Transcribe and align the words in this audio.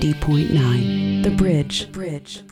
90.9 0.00 1.22
The 1.24 1.30
Bridge. 1.30 1.80
The 1.80 1.86
Bridge. 1.88 2.42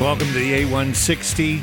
Welcome 0.00 0.26
to 0.28 0.34
the 0.34 0.64
A160. 0.64 1.62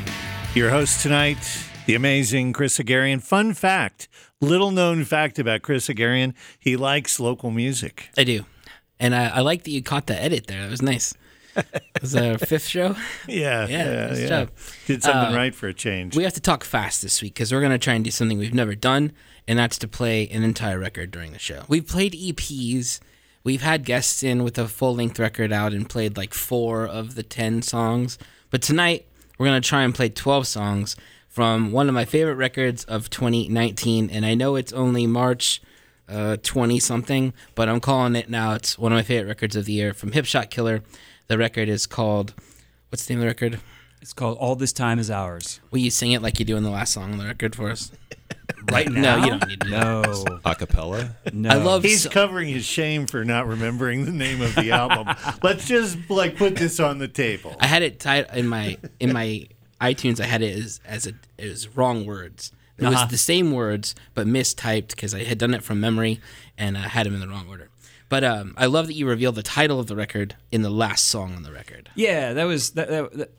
Your 0.56 0.68
host 0.70 1.00
tonight, 1.00 1.38
the 1.86 1.94
amazing 1.94 2.52
Chris 2.52 2.78
Agarian. 2.78 3.22
Fun 3.22 3.54
fact, 3.54 4.08
little 4.40 4.70
known 4.72 5.04
fact 5.04 5.38
about 5.38 5.62
Chris 5.62 5.86
Agarian, 5.88 6.34
he 6.58 6.76
likes 6.76 7.20
local 7.20 7.50
music. 7.52 8.08
I 8.18 8.24
do. 8.24 8.44
And 8.98 9.14
I, 9.14 9.28
I 9.28 9.40
like 9.40 9.62
that 9.64 9.70
you 9.70 9.82
caught 9.82 10.06
the 10.06 10.20
edit 10.20 10.48
there. 10.48 10.62
That 10.62 10.70
was 10.70 10.82
nice. 10.82 11.14
It 11.56 11.66
was 12.00 12.16
our 12.16 12.36
fifth 12.38 12.66
show. 12.66 12.96
Yeah, 13.28 13.68
Yeah, 13.68 14.06
nice 14.08 14.28
job. 14.28 14.50
Did 14.86 15.02
something 15.04 15.32
Uh, 15.34 15.36
right 15.36 15.54
for 15.54 15.68
a 15.68 15.74
change. 15.74 16.16
We 16.16 16.24
have 16.24 16.34
to 16.34 16.40
talk 16.40 16.64
fast 16.64 17.02
this 17.02 17.22
week 17.22 17.34
because 17.34 17.52
we're 17.52 17.60
going 17.60 17.72
to 17.72 17.78
try 17.78 17.94
and 17.94 18.04
do 18.04 18.10
something 18.10 18.36
we've 18.38 18.52
never 18.54 18.74
done, 18.74 19.12
and 19.46 19.58
that's 19.60 19.78
to 19.78 19.88
play 19.88 20.28
an 20.28 20.42
entire 20.42 20.78
record 20.78 21.12
during 21.12 21.32
the 21.32 21.38
show. 21.38 21.62
We've 21.68 21.86
played 21.86 22.12
EPs. 22.14 22.98
We've 23.44 23.60
had 23.60 23.84
guests 23.84 24.22
in 24.22 24.42
with 24.42 24.56
a 24.56 24.66
full 24.66 24.94
length 24.94 25.18
record 25.18 25.52
out 25.52 25.74
and 25.74 25.86
played 25.86 26.16
like 26.16 26.32
four 26.32 26.86
of 26.86 27.14
the 27.14 27.22
10 27.22 27.60
songs. 27.60 28.16
But 28.50 28.62
tonight, 28.62 29.06
we're 29.36 29.44
going 29.44 29.60
to 29.60 29.68
try 29.68 29.82
and 29.82 29.94
play 29.94 30.08
12 30.08 30.46
songs 30.46 30.96
from 31.28 31.70
one 31.70 31.86
of 31.86 31.94
my 31.94 32.06
favorite 32.06 32.36
records 32.36 32.84
of 32.84 33.10
2019. 33.10 34.08
And 34.08 34.24
I 34.24 34.32
know 34.32 34.56
it's 34.56 34.72
only 34.72 35.06
March 35.06 35.60
uh, 36.08 36.38
20 36.42 36.80
something, 36.80 37.34
but 37.54 37.68
I'm 37.68 37.80
calling 37.80 38.16
it 38.16 38.30
now. 38.30 38.54
It's 38.54 38.78
one 38.78 38.92
of 38.92 38.96
my 38.96 39.02
favorite 39.02 39.28
records 39.28 39.56
of 39.56 39.66
the 39.66 39.74
year 39.74 39.92
from 39.92 40.12
Hip 40.12 40.24
Shot 40.24 40.50
Killer. 40.50 40.82
The 41.26 41.36
record 41.36 41.68
is 41.68 41.84
called, 41.84 42.32
what's 42.88 43.04
the 43.04 43.12
name 43.12 43.18
of 43.18 43.24
the 43.24 43.28
record? 43.28 43.60
It's 44.00 44.14
called 44.14 44.38
All 44.38 44.56
This 44.56 44.72
Time 44.72 44.98
Is 44.98 45.10
Ours. 45.10 45.60
Will 45.70 45.80
you 45.80 45.90
sing 45.90 46.12
it 46.12 46.22
like 46.22 46.38
you 46.38 46.46
do 46.46 46.56
in 46.56 46.62
the 46.62 46.70
last 46.70 46.94
song 46.94 47.12
on 47.12 47.18
the 47.18 47.26
record 47.26 47.54
for 47.54 47.70
us? 47.70 47.92
Right 48.70 48.88
now. 48.90 49.00
No, 49.00 49.16
now? 49.18 49.24
you 49.24 49.30
don't 49.30 49.48
need 49.48 49.60
to. 49.60 49.66
do 49.66 49.70
that. 49.70 49.80
No. 49.80 50.38
Acapella? 50.44 51.14
no. 51.32 51.50
I 51.50 51.54
love. 51.54 51.82
He's 51.82 52.02
so- 52.02 52.10
covering 52.10 52.48
his 52.48 52.64
shame 52.64 53.06
for 53.06 53.24
not 53.24 53.46
remembering 53.46 54.04
the 54.04 54.12
name 54.12 54.40
of 54.40 54.54
the 54.54 54.70
album. 54.72 55.14
Let's 55.42 55.66
just 55.66 55.98
like 56.08 56.36
put 56.36 56.56
this 56.56 56.80
on 56.80 56.98
the 56.98 57.08
table. 57.08 57.56
I 57.60 57.66
had 57.66 57.82
it 57.82 58.00
tied 58.00 58.26
in 58.34 58.46
my 58.48 58.78
in 59.00 59.12
my 59.12 59.46
iTunes. 59.80 60.20
I 60.20 60.24
had 60.24 60.42
it 60.42 60.56
as 60.56 60.80
as 60.84 61.06
a 61.06 61.12
it 61.38 61.48
was 61.48 61.76
wrong 61.76 62.06
words. 62.06 62.52
It 62.78 62.84
Uh-huh. 62.84 62.92
was 63.02 63.10
the 63.10 63.18
same 63.18 63.52
words 63.52 63.94
but 64.14 64.26
mistyped 64.26 64.88
because 64.88 65.14
I 65.14 65.22
had 65.24 65.38
done 65.38 65.54
it 65.54 65.62
from 65.62 65.78
memory 65.80 66.20
and 66.58 66.76
I 66.76 66.88
had 66.88 67.06
them 67.06 67.14
in 67.14 67.20
the 67.20 67.28
wrong 67.28 67.46
order. 67.48 67.68
But 68.08 68.24
um, 68.24 68.54
I 68.56 68.66
love 68.66 68.86
that 68.88 68.94
you 68.94 69.06
revealed 69.08 69.34
the 69.36 69.42
title 69.42 69.78
of 69.80 69.86
the 69.86 69.96
record 69.96 70.36
in 70.52 70.62
the 70.62 70.70
last 70.70 71.06
song 71.06 71.34
on 71.36 71.42
the 71.42 71.52
record. 71.52 71.88
Yeah, 71.94 72.32
that 72.34 72.44
was 72.44 72.70
that, 72.72 72.88
that, 72.88 73.12
that- 73.12 73.30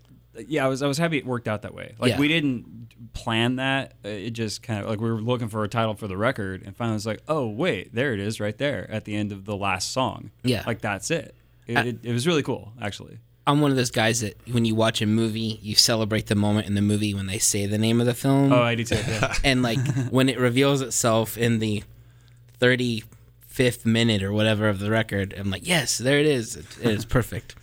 yeah, 0.50 0.66
I 0.66 0.68
was 0.68 0.82
I 0.82 0.88
was 0.88 0.98
happy 0.98 1.18
it 1.18 1.26
worked 1.26 1.48
out 1.48 1.62
that 1.62 1.74
way. 1.74 1.96
Like 2.00 2.12
Yeah. 2.12 2.20
we 2.20 2.28
didn't 2.28 2.85
plan 3.26 3.56
that. 3.58 3.94
Uh, 4.06 4.10
It 4.10 4.32
just 4.32 4.62
kind 4.64 4.80
of 4.82 4.90
like 4.90 5.02
we 5.02 5.12
were 5.12 5.20
looking 5.20 5.50
for 5.50 5.64
a 5.64 5.68
title 5.68 5.96
for 5.96 6.08
the 6.08 6.16
record 6.16 6.62
and 6.66 6.76
finally 6.78 6.94
was 6.96 7.06
like, 7.06 7.22
"Oh, 7.28 7.48
wait, 7.48 7.94
there 7.94 8.14
it 8.14 8.20
is 8.20 8.40
right 8.40 8.58
there 8.58 8.90
at 8.90 9.04
the 9.06 9.16
end 9.16 9.32
of 9.32 9.46
the 9.46 9.56
last 9.58 9.92
song." 9.92 10.32
Yeah. 10.44 10.64
Like 10.66 10.80
that's 10.82 11.12
it. 11.12 11.36
It, 11.68 11.76
Uh, 11.78 11.84
it, 11.86 11.98
it 12.04 12.14
was 12.14 12.26
really 12.28 12.44
cool, 12.44 12.72
actually. 12.82 13.18
I'm 13.48 13.62
one 13.62 13.70
of 13.72 13.78
those 13.78 13.92
guys 13.92 14.22
that 14.22 14.36
when 14.52 14.66
you 14.66 14.74
watch 14.76 15.02
a 15.02 15.06
movie, 15.06 15.60
you 15.62 15.76
celebrate 15.76 16.28
the 16.28 16.36
moment 16.36 16.66
in 16.68 16.74
the 16.76 16.82
movie 16.82 17.14
when 17.14 17.28
they 17.28 17.38
say 17.40 17.66
the 17.68 17.78
name 17.78 18.00
of 18.00 18.08
the 18.08 18.14
film. 18.16 18.52
Oh, 18.54 18.62
I 18.62 18.74
do 18.76 18.84
too. 18.84 18.96
Yeah. 18.96 19.34
and 19.44 19.62
like 19.64 19.80
when 20.10 20.30
it 20.30 20.40
reveals 20.40 20.82
itself 20.82 21.38
in 21.38 21.60
the 21.60 21.84
35th 22.60 23.86
minute 23.86 24.24
or 24.24 24.32
whatever 24.32 24.68
of 24.70 24.80
the 24.80 24.90
record 24.90 25.34
i'm 25.38 25.50
like 25.52 25.68
yes 25.68 25.98
there 25.98 26.20
it 26.20 26.26
is 26.26 26.56
it, 26.56 26.66
it 26.82 26.92
is 26.92 27.06
perfect 27.06 27.56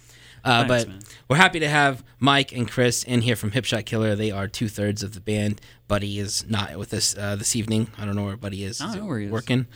uh, 0.44 0.66
Thanks, 0.66 0.84
but 0.84 0.88
man. 0.92 1.00
we're 1.28 1.36
happy 1.36 1.60
to 1.60 1.68
have 1.68 2.02
mike 2.18 2.52
and 2.52 2.68
chris 2.70 3.02
in 3.04 3.20
here 3.22 3.36
from 3.36 3.50
Hipshot 3.52 3.84
killer 3.86 4.14
they 4.16 4.30
are 4.30 4.48
two-thirds 4.48 5.02
of 5.02 5.14
the 5.14 5.20
band 5.20 5.60
buddy 5.88 6.18
is 6.18 6.44
not 6.48 6.76
with 6.76 6.92
us 6.94 7.16
uh, 7.16 7.36
this 7.36 7.54
evening 7.56 7.88
i 7.98 8.04
don't 8.04 8.16
know 8.16 8.24
where 8.24 8.36
buddy 8.36 8.64
is 8.64 8.80
I 8.80 8.86
don't 8.86 8.98
know 8.98 9.06
where 9.06 9.18
he 9.20 9.26
is. 9.26 9.32
working 9.32 9.66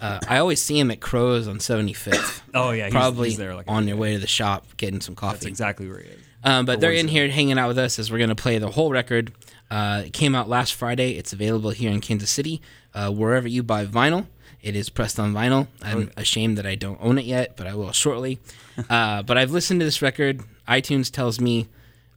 uh, 0.00 0.20
i 0.28 0.38
always 0.38 0.62
see 0.62 0.78
him 0.78 0.90
at 0.90 1.00
crows 1.00 1.48
on 1.48 1.58
75th 1.58 2.42
Oh 2.54 2.70
yeah, 2.70 2.84
he's, 2.84 2.92
probably 2.94 3.28
he's 3.30 3.38
there 3.38 3.54
like 3.54 3.66
on 3.68 3.88
your 3.88 3.96
way 3.96 4.12
to 4.14 4.18
the 4.18 4.26
shop 4.26 4.66
getting 4.76 5.00
some 5.00 5.14
That's 5.14 5.38
coffee 5.38 5.48
exactly 5.48 5.88
where 5.88 6.00
he 6.00 6.08
is. 6.10 6.20
um, 6.44 6.66
but 6.66 6.78
Or 6.78 6.80
they're 6.82 6.92
in 6.92 7.08
here 7.08 7.28
hanging 7.28 7.58
out 7.58 7.68
with 7.68 7.78
us 7.78 7.98
as 7.98 8.10
we're 8.12 8.18
going 8.18 8.28
to 8.30 8.34
play 8.36 8.58
the 8.58 8.70
whole 8.70 8.90
record. 8.90 9.32
Uh, 9.70 10.02
it 10.06 10.12
came 10.12 10.34
out 10.34 10.50
last 10.50 10.74
Friday. 10.74 11.12
It's 11.12 11.32
available 11.32 11.70
here 11.70 11.90
in 11.90 12.00
Kansas 12.02 12.28
City, 12.28 12.60
uh, 12.94 13.10
wherever 13.10 13.48
you 13.48 13.62
buy 13.62 13.86
vinyl. 13.86 14.26
It 14.62 14.76
is 14.76 14.88
pressed 14.88 15.18
on 15.18 15.34
vinyl. 15.34 15.66
I'm 15.82 16.10
ashamed 16.16 16.56
that 16.58 16.66
I 16.66 16.76
don't 16.76 16.98
own 17.00 17.18
it 17.18 17.24
yet, 17.24 17.56
but 17.56 17.66
I 17.66 17.74
will 17.74 17.92
shortly. 17.92 18.38
uh, 18.90 19.22
but 19.22 19.36
I've 19.36 19.50
listened 19.50 19.80
to 19.80 19.84
this 19.84 20.00
record. 20.00 20.40
iTunes 20.68 21.10
tells 21.10 21.40
me 21.40 21.68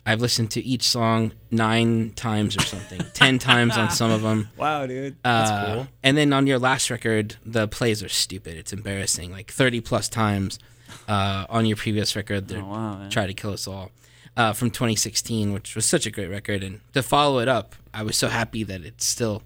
I've 0.06 0.22
listened 0.22 0.52
to 0.52 0.64
each 0.64 0.84
song 0.84 1.32
nine 1.50 2.12
times 2.16 2.56
or 2.56 2.62
something, 2.62 3.02
ten 3.14 3.40
times 3.40 3.76
on 3.76 3.90
some 3.90 4.12
of 4.12 4.22
them. 4.22 4.50
Wow, 4.56 4.86
dude. 4.86 5.16
That's 5.24 5.50
uh, 5.50 5.74
cool. 5.74 5.88
And 6.04 6.16
then 6.16 6.32
on 6.34 6.46
your 6.46 6.60
last 6.60 6.92
record, 6.92 7.38
the 7.44 7.68
plays 7.68 8.04
are 8.04 8.10
stupid. 8.10 8.56
It's 8.56 8.72
embarrassing. 8.72 9.32
Like 9.32 9.52
30 9.52 9.82
plus 9.82 10.08
times 10.08 10.60
uh, 11.08 11.46
on 11.50 11.66
your 11.66 11.78
previous 11.78 12.16
record, 12.16 12.48
they 12.48 12.58
Oh, 12.58 12.66
wow, 12.66 13.08
try 13.10 13.26
to 13.26 13.34
kill 13.34 13.54
us 13.54 13.68
all 13.68 13.90
uh, 14.38 14.54
from 14.54 14.70
2016, 14.70 15.54
which 15.54 15.76
was 15.76 15.86
such 15.88 16.06
a 16.06 16.12
great 16.12 16.30
record. 16.30 16.62
And 16.62 16.82
to 16.94 17.02
follow 17.02 17.40
it 17.40 17.48
up, 17.48 17.76
I 17.92 18.04
was 18.04 18.16
so 18.16 18.28
happy 18.28 18.64
that 18.64 18.82
it's 18.82 19.06
still 19.06 19.42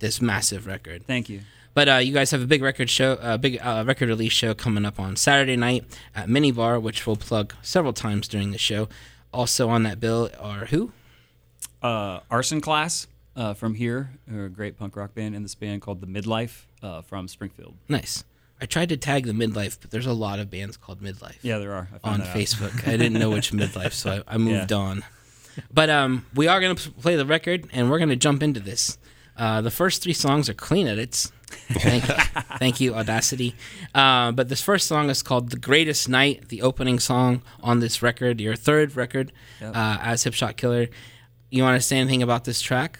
this 0.00 0.20
massive 0.20 0.66
record. 0.66 1.06
Thank 1.06 1.28
you. 1.30 1.40
But 1.74 1.88
uh, 1.88 1.96
you 1.96 2.12
guys 2.12 2.30
have 2.32 2.42
a 2.42 2.46
big 2.46 2.62
record 2.62 2.90
show, 2.90 3.18
a 3.22 3.38
big 3.38 3.58
uh, 3.62 3.84
record 3.86 4.08
release 4.08 4.32
show 4.32 4.52
coming 4.54 4.84
up 4.84 5.00
on 5.00 5.16
Saturday 5.16 5.56
night 5.56 5.84
at 6.14 6.28
Minibar, 6.28 6.80
which 6.82 7.06
we'll 7.06 7.16
plug 7.16 7.54
several 7.62 7.92
times 7.94 8.28
during 8.28 8.50
the 8.50 8.58
show. 8.58 8.88
Also 9.32 9.68
on 9.70 9.82
that 9.84 9.98
bill 9.98 10.28
are 10.38 10.66
who? 10.66 10.92
uh, 11.82 12.20
Arson 12.30 12.60
Class 12.60 13.06
uh, 13.34 13.54
from 13.54 13.74
here, 13.74 14.10
a 14.30 14.48
great 14.48 14.78
punk 14.78 14.94
rock 14.96 15.14
band 15.14 15.34
in 15.34 15.42
this 15.42 15.54
band 15.54 15.80
called 15.82 16.00
the 16.02 16.06
Midlife 16.06 16.64
uh, 16.82 17.00
from 17.00 17.26
Springfield. 17.28 17.74
Nice. 17.88 18.24
I 18.60 18.66
tried 18.66 18.90
to 18.90 18.96
tag 18.96 19.24
the 19.26 19.32
Midlife, 19.32 19.78
but 19.80 19.90
there's 19.90 20.06
a 20.06 20.12
lot 20.12 20.38
of 20.38 20.50
bands 20.50 20.76
called 20.76 21.00
Midlife. 21.00 21.38
Yeah, 21.42 21.58
there 21.58 21.72
are. 21.72 21.88
I 21.94 21.98
found 21.98 22.22
on. 22.22 22.28
Facebook. 22.28 22.86
I 22.86 22.96
didn't 22.98 23.14
know 23.18 23.30
which 23.30 23.50
midlife, 23.52 23.92
so 23.92 24.22
I, 24.28 24.34
I 24.34 24.38
moved 24.38 24.70
Yeah. 24.70 24.76
on. 24.76 25.02
But 25.72 25.90
um, 25.90 26.26
we 26.34 26.46
are 26.46 26.60
going 26.60 26.76
to 26.76 26.90
play 26.92 27.16
the 27.16 27.26
record, 27.26 27.68
and 27.72 27.90
we're 27.90 27.98
going 27.98 28.10
to 28.10 28.16
jump 28.16 28.42
into 28.42 28.60
this. 28.60 28.98
Uh, 29.36 29.60
the 29.62 29.70
first 29.70 30.02
three 30.02 30.12
songs 30.12 30.48
are 30.48 30.54
clean 30.54 30.86
edits. 30.86 31.32
Thank, 31.72 32.04
thank 32.58 32.80
you, 32.80 32.94
Audacity. 32.94 33.54
Uh, 33.94 34.32
but 34.32 34.48
this 34.48 34.60
first 34.60 34.86
song 34.86 35.10
is 35.10 35.22
called 35.22 35.50
"The 35.50 35.58
Greatest 35.58 36.08
Night," 36.08 36.48
the 36.48 36.62
opening 36.62 36.98
song 36.98 37.42
on 37.62 37.80
this 37.80 38.02
record, 38.02 38.40
your 38.40 38.56
third 38.56 38.96
record 38.96 39.32
Yep. 39.60 39.76
uh, 39.76 39.98
as 40.02 40.24
Hip 40.24 40.34
Shot 40.34 40.56
Killer. 40.56 40.88
You 41.50 41.62
want 41.62 41.80
to 41.80 41.86
say 41.86 41.98
anything 41.98 42.22
about 42.22 42.44
this 42.44 42.60
track? 42.60 42.98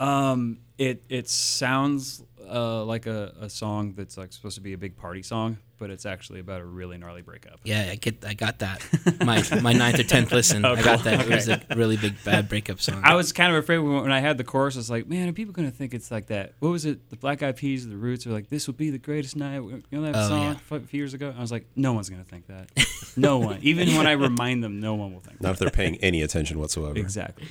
Um, 0.00 0.58
it 0.78 1.02
it 1.08 1.28
sounds 1.28 2.22
uh, 2.48 2.84
like 2.84 3.06
a, 3.06 3.32
a 3.40 3.48
song 3.50 3.94
that's 3.96 4.16
like 4.16 4.32
supposed 4.32 4.56
to 4.56 4.60
be 4.60 4.72
a 4.72 4.78
big 4.78 4.96
party 4.96 5.22
song, 5.22 5.58
but 5.78 5.90
it's 5.90 6.06
actually 6.06 6.40
about 6.40 6.60
a 6.60 6.64
really 6.64 6.96
gnarly 6.98 7.22
breakup. 7.22 7.60
Yeah, 7.64 7.88
I 7.90 7.96
get, 7.96 8.24
I 8.24 8.34
got 8.34 8.58
that. 8.60 8.84
My 9.24 9.42
my 9.62 9.72
ninth 9.72 9.98
or 9.98 10.02
tenth 10.02 10.32
listen, 10.32 10.64
I 10.64 10.80
got 10.82 11.04
that. 11.04 11.20
It 11.26 11.28
was 11.28 11.48
a 11.48 11.60
really 11.76 11.96
big 11.96 12.14
bad 12.24 12.48
breakup 12.48 12.80
song. 12.80 13.00
I 13.04 13.14
was 13.14 13.32
kind 13.32 13.52
of 13.52 13.58
afraid 13.62 13.78
when, 13.78 14.02
when 14.02 14.12
I 14.12 14.20
had 14.20 14.38
the 14.38 14.44
chorus. 14.44 14.76
I 14.76 14.78
was 14.78 14.90
like, 14.90 15.08
man, 15.08 15.28
are 15.28 15.32
people 15.32 15.52
gonna 15.52 15.70
think 15.70 15.94
it's 15.94 16.10
like 16.10 16.26
that? 16.28 16.52
What 16.60 16.70
was 16.70 16.84
it? 16.84 17.10
The 17.10 17.16
Black 17.16 17.42
Eyed 17.42 17.56
Peas, 17.56 17.88
the 17.88 17.96
Roots, 17.96 18.26
were 18.26 18.32
like, 18.32 18.48
this 18.48 18.66
will 18.66 18.74
be 18.74 18.90
the 18.90 18.98
greatest 18.98 19.36
night. 19.36 19.56
You 19.62 19.82
know 19.90 20.02
that 20.02 20.14
Oh, 20.16 20.28
song 20.28 20.60
yeah. 20.70 20.76
a 20.76 20.80
few 20.80 20.98
years 20.98 21.14
ago? 21.14 21.34
I 21.36 21.40
was 21.40 21.52
like, 21.52 21.66
no 21.76 21.92
one's 21.92 22.08
gonna 22.10 22.24
think 22.24 22.46
that. 22.48 22.70
no 23.16 23.38
one. 23.38 23.58
Even 23.62 23.88
when 23.96 24.06
I 24.06 24.12
remind 24.12 24.62
them, 24.64 24.80
no 24.80 24.94
one 24.94 25.12
will 25.12 25.20
think 25.20 25.40
Not 25.40 25.52
if 25.52 25.58
they're 25.58 25.70
paying 25.70 25.96
any 25.96 26.22
attention 26.22 26.58
whatsoever. 26.58 26.98
Exactly. 26.98 27.46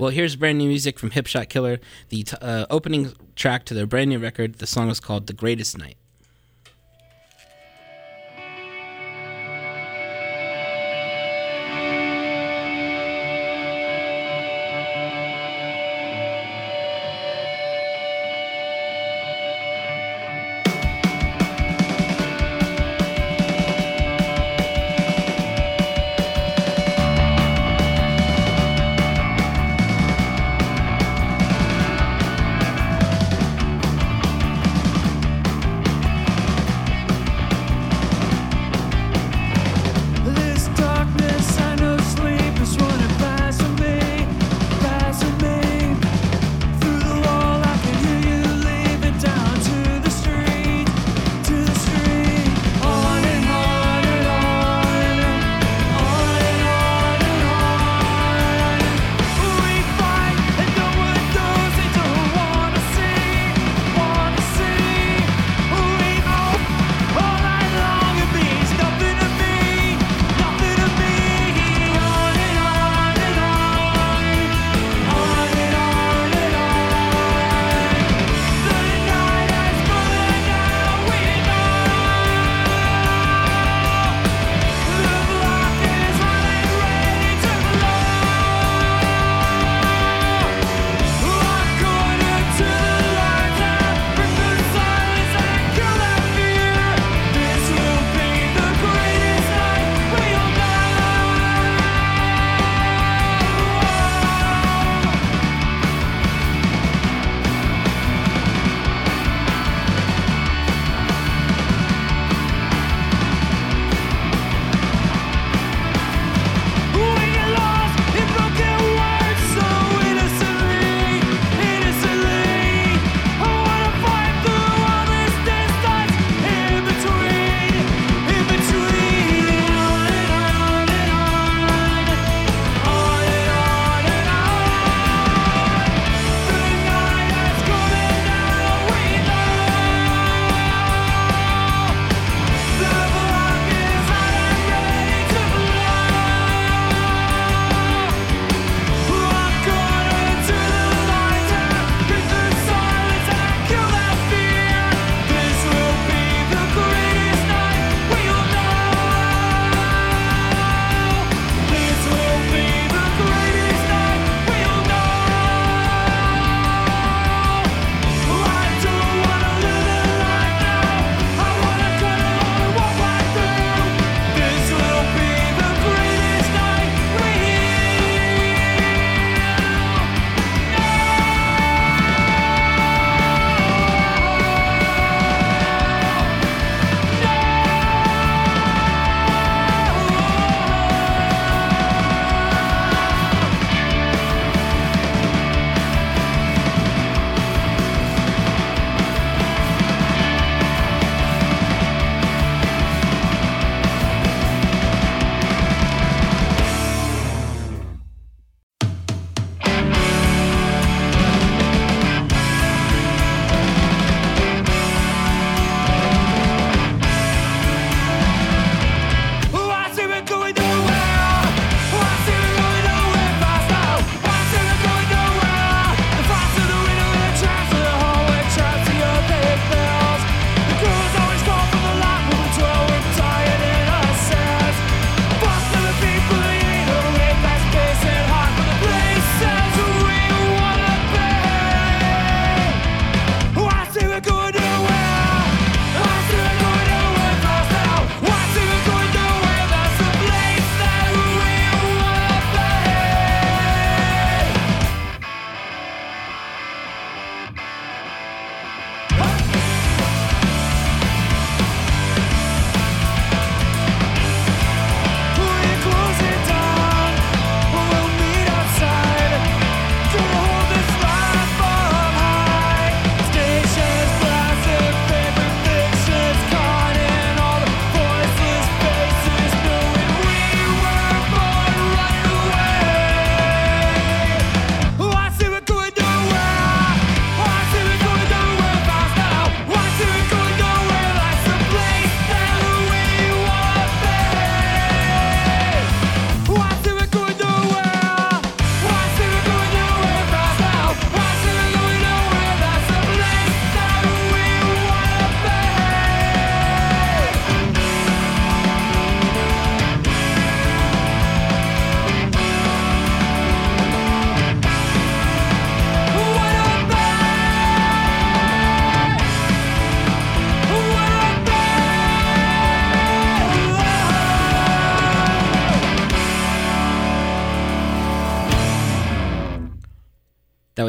Well, 0.00 0.08
here's 0.08 0.34
brand 0.34 0.56
new 0.56 0.68
music 0.68 0.98
from 0.98 1.10
Hip 1.10 1.26
Shot 1.26 1.50
Killer. 1.50 1.78
The 2.08 2.22
t- 2.22 2.34
uh, 2.40 2.64
opening 2.70 3.12
track 3.36 3.66
to 3.66 3.74
their 3.74 3.86
brand 3.86 4.08
new 4.08 4.18
record. 4.18 4.54
The 4.54 4.66
song 4.66 4.88
is 4.88 4.98
called 4.98 5.26
"The 5.26 5.34
Greatest 5.34 5.76
Night." 5.76 5.98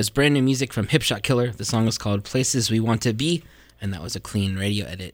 Was 0.01 0.10
brand 0.10 0.34
new 0.34 0.41
music 0.41 0.74
from 0.74 0.88
Hip 0.88 1.03
Shot 1.03 1.22
Killer. 1.22 1.51
The 1.51 1.63
song 1.63 1.86
was 1.86 2.00
called 2.00 2.24
Places 2.24 2.72
We 2.72 2.79
Want 2.79 3.03
to 3.03 3.13
Be, 3.13 3.43
and 3.79 3.93
that 3.93 4.01
was 4.01 4.15
a 4.15 4.20
clean 4.20 4.55
radio 4.55 4.88
edit 4.88 5.13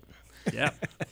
Yeah. 0.54 0.70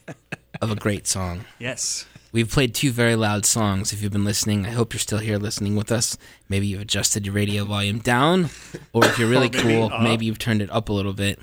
of 0.61 0.71
a 0.71 0.75
great 0.77 1.07
song. 1.07 1.43
yes. 1.59 2.05
We've 2.31 2.49
played 2.49 2.73
two 2.73 2.91
very 2.91 3.17
loud 3.17 3.45
songs. 3.45 3.91
If 3.91 4.01
you've 4.01 4.13
been 4.13 4.23
listening, 4.23 4.65
I 4.65 4.69
hope 4.69 4.93
you're 4.93 4.99
still 5.01 5.17
here 5.19 5.37
listening 5.37 5.75
with 5.75 5.91
us. 5.91 6.17
Maybe 6.47 6.67
you've 6.67 6.81
adjusted 6.81 7.25
your 7.25 7.35
radio 7.35 7.65
volume 7.65 7.99
down, 7.99 8.49
or 8.93 9.03
if 9.05 9.19
you're 9.19 9.27
really 9.29 9.49
cool, 9.63 9.89
maybe 10.01 10.25
you've 10.25 10.39
turned 10.39 10.61
it 10.61 10.69
up 10.71 10.87
a 10.87 10.93
little 10.93 11.13
bit. 11.13 11.37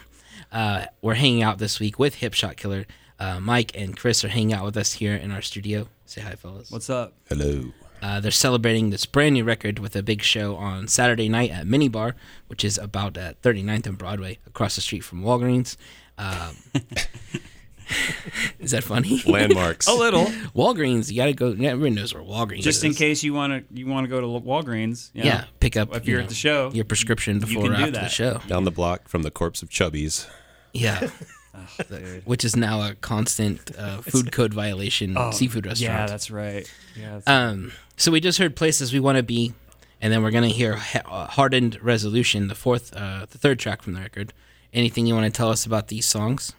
Uh, 0.51 0.87
we're 1.03 1.15
hanging 1.15 1.43
out 1.43 1.59
this 1.59 1.81
week 1.81 1.99
with 1.99 2.15
Hip 2.17 2.33
Shot 2.33 2.57
Killer. 2.57 2.87
Uh, 3.21 3.41
Mike 3.41 3.73
and 3.75 3.95
Chris 3.95 4.25
are 4.25 4.29
hanging 4.29 4.55
out 4.55 4.65
with 4.65 4.77
us 4.79 4.95
here 4.95 5.15
in 5.15 5.31
our 5.33 5.43
studio. 5.43 5.87
Say 6.07 6.23
hi, 6.23 6.35
fellas. 6.35 6.71
What's 6.71 6.89
up? 6.89 7.13
Hello. 7.29 7.73
Uh, 8.03 8.19
they're 8.19 8.31
celebrating 8.33 8.91
this 8.91 9.07
brand 9.07 9.33
new 9.35 9.45
record 9.45 9.79
with 9.79 9.95
a 9.95 10.03
big 10.03 10.21
show 10.23 10.57
on 10.57 10.89
Saturday 10.89 11.29
night 11.29 11.51
at 11.53 11.65
Minibar, 11.67 12.15
which 12.49 12.65
is 12.65 12.77
about 12.77 13.17
at 13.17 13.41
39th 13.43 13.87
and 13.87 13.97
Broadway, 13.97 14.39
across 14.47 14.75
the 14.75 14.81
street 14.81 15.05
from 15.05 15.23
Walgreens. 15.23 15.77
Um, 16.19 16.57
is 18.59 18.71
that 18.71 18.85
funny? 18.85 19.23
Landmarks. 19.27 19.87
A 19.89 19.93
little. 19.95 20.25
Walgreens, 20.55 21.11
you 21.11 21.17
gotta 21.17 21.33
go. 21.33 21.53
yeah, 21.53 21.71
Everyone 21.71 21.95
knows 21.95 22.15
where 22.15 22.23
Walgreens 22.23 22.63
Just 22.63 22.79
is. 22.79 22.85
in 22.85 22.95
case 22.95 23.23
you 23.23 23.35
want 23.35 23.53
to 23.69 23.79
you 23.79 23.87
want 23.87 24.05
to 24.05 24.09
go 24.09 24.21
to 24.21 24.27
Walgreens. 24.27 25.11
you 25.15 25.23
know, 25.25 25.29
Yeah, 25.31 25.45
pick 25.61 25.77
up 25.77 25.95
if 25.95 26.07
you 26.07 26.13
you're 26.13 26.21
know, 26.21 26.25
at 26.25 26.29
the 26.29 26.35
show. 26.35 26.71
your 26.73 26.85
prescription 26.85 27.39
before 27.39 27.65
can 27.65 27.73
or 27.73 27.77
do 27.77 27.83
after 27.83 27.93
the 28.01 28.09
show. 28.09 28.41
Down 28.47 28.65
the 28.65 28.71
block 28.71 29.09
from 29.09 29.23
the 29.23 29.31
corpse 29.31 29.63
of 29.63 29.69
Chubby's. 29.69 30.27
Yeah, 30.73 31.11
Dude. 31.91 32.23
which 32.25 32.45
is 32.45 32.57
now 32.57 32.81
a 32.89 32.95
constant 32.95 33.71
uh, 33.77 33.99
food 33.99 34.33
code 34.33 34.55
violation 34.55 35.17
seafood 35.33 35.67
restaurant. 35.67 35.93
Oh, 35.99 36.01
Yeah, 36.03 36.07
that's 36.07 36.31
right. 36.31 36.73
Yeah. 36.99 37.13
That's 37.17 37.29
Um, 37.29 37.73
so 37.97 38.11
we 38.11 38.21
just 38.21 38.39
heard 38.39 38.57
places 38.57 38.93
we 38.93 39.01
want 39.01 39.17
to 39.17 39.23
be, 39.23 39.53
and 40.01 40.13
then 40.13 40.23
we're 40.23 40.31
gonna 40.31 40.49
hear 40.49 40.79
uh, 41.05 41.27
hardened 41.27 41.83
resolution, 41.83 42.49
the 42.49 42.55
fourth, 42.55 42.95
uh, 42.97 43.27
the 43.31 43.39
third 43.39 43.59
track 43.59 43.83
from 43.83 43.95
the 43.95 44.01
record. 44.01 44.33
Anything 44.73 45.07
you 45.07 45.15
want 45.15 45.27
to 45.33 45.37
tell 45.37 45.51
us 45.51 45.67
about 45.67 45.89
these 45.89 46.07
songs? 46.07 46.55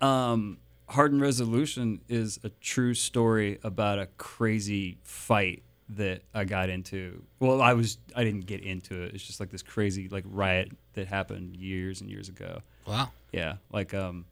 um, 0.00 0.58
Hardened 0.88 1.20
Resolution 1.20 2.00
is 2.08 2.38
a 2.44 2.48
true 2.60 2.94
story 2.94 3.58
about 3.64 3.98
a 3.98 4.06
crazy 4.18 4.98
fight 5.02 5.64
that 5.88 6.22
I 6.32 6.44
got 6.44 6.68
into. 6.68 7.24
Well, 7.40 7.60
I 7.60 7.72
was 7.72 7.98
I 8.14 8.22
didn't 8.22 8.46
get 8.46 8.60
into 8.60 9.02
it. 9.02 9.12
It's 9.12 9.24
just 9.24 9.40
like 9.40 9.50
this 9.50 9.62
crazy 9.62 10.08
like 10.08 10.22
riot 10.28 10.70
that 10.92 11.08
happened 11.08 11.56
years 11.56 12.00
and 12.00 12.08
years 12.08 12.28
ago. 12.28 12.60
Wow. 12.86 13.10
Yeah, 13.32 13.54
like 13.72 13.94
um, 13.94 14.26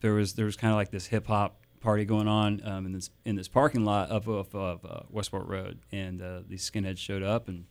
there 0.00 0.14
was 0.14 0.34
there 0.34 0.46
was 0.46 0.54
kind 0.54 0.72
of 0.72 0.76
like 0.76 0.92
this 0.92 1.06
hip 1.06 1.26
hop 1.26 1.56
party 1.84 2.04
going 2.06 2.26
on 2.26 2.62
um, 2.64 2.86
in 2.86 2.92
this 2.92 3.10
in 3.24 3.36
this 3.36 3.46
parking 3.46 3.84
lot 3.84 4.10
up 4.10 4.26
off 4.26 4.54
of 4.54 4.84
uh, 4.84 5.00
Westport 5.10 5.46
Road, 5.46 5.78
and 5.92 6.20
uh, 6.20 6.40
these 6.48 6.68
skinheads 6.68 6.98
showed 6.98 7.22
up 7.22 7.46
and 7.46 7.66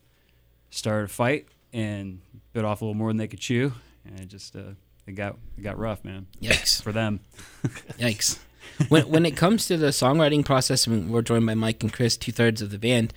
started 0.70 1.06
a 1.06 1.14
fight 1.14 1.48
and 1.74 2.22
bit 2.54 2.64
off 2.64 2.82
a 2.82 2.86
little 2.86 2.94
more 2.94 3.10
than 3.10 3.18
they 3.18 3.28
could 3.28 3.40
chew, 3.40 3.74
and 4.06 4.20
it 4.20 4.28
just 4.28 4.56
uh, 4.56 4.76
it 5.08 5.14
got 5.14 5.38
it 5.58 5.62
got 5.62 5.78
rough, 5.78 6.06
man, 6.06 6.28
Yikes. 6.42 6.82
for 6.82 6.92
them. 6.92 7.20
Yikes. 8.00 8.38
when 8.88 9.10
when 9.10 9.26
it 9.26 9.36
comes 9.36 9.66
to 9.68 9.78
the 9.78 9.88
songwriting 9.88 10.46
process, 10.46 10.88
I 10.88 10.92
mean, 10.92 11.10
we're 11.10 11.24
joined 11.24 11.46
by 11.48 11.56
Mike 11.56 11.82
and 11.84 11.92
Chris, 11.92 12.16
two 12.16 12.32
thirds 12.32 12.62
of 12.62 12.70
the 12.70 12.80
band. 12.80 13.14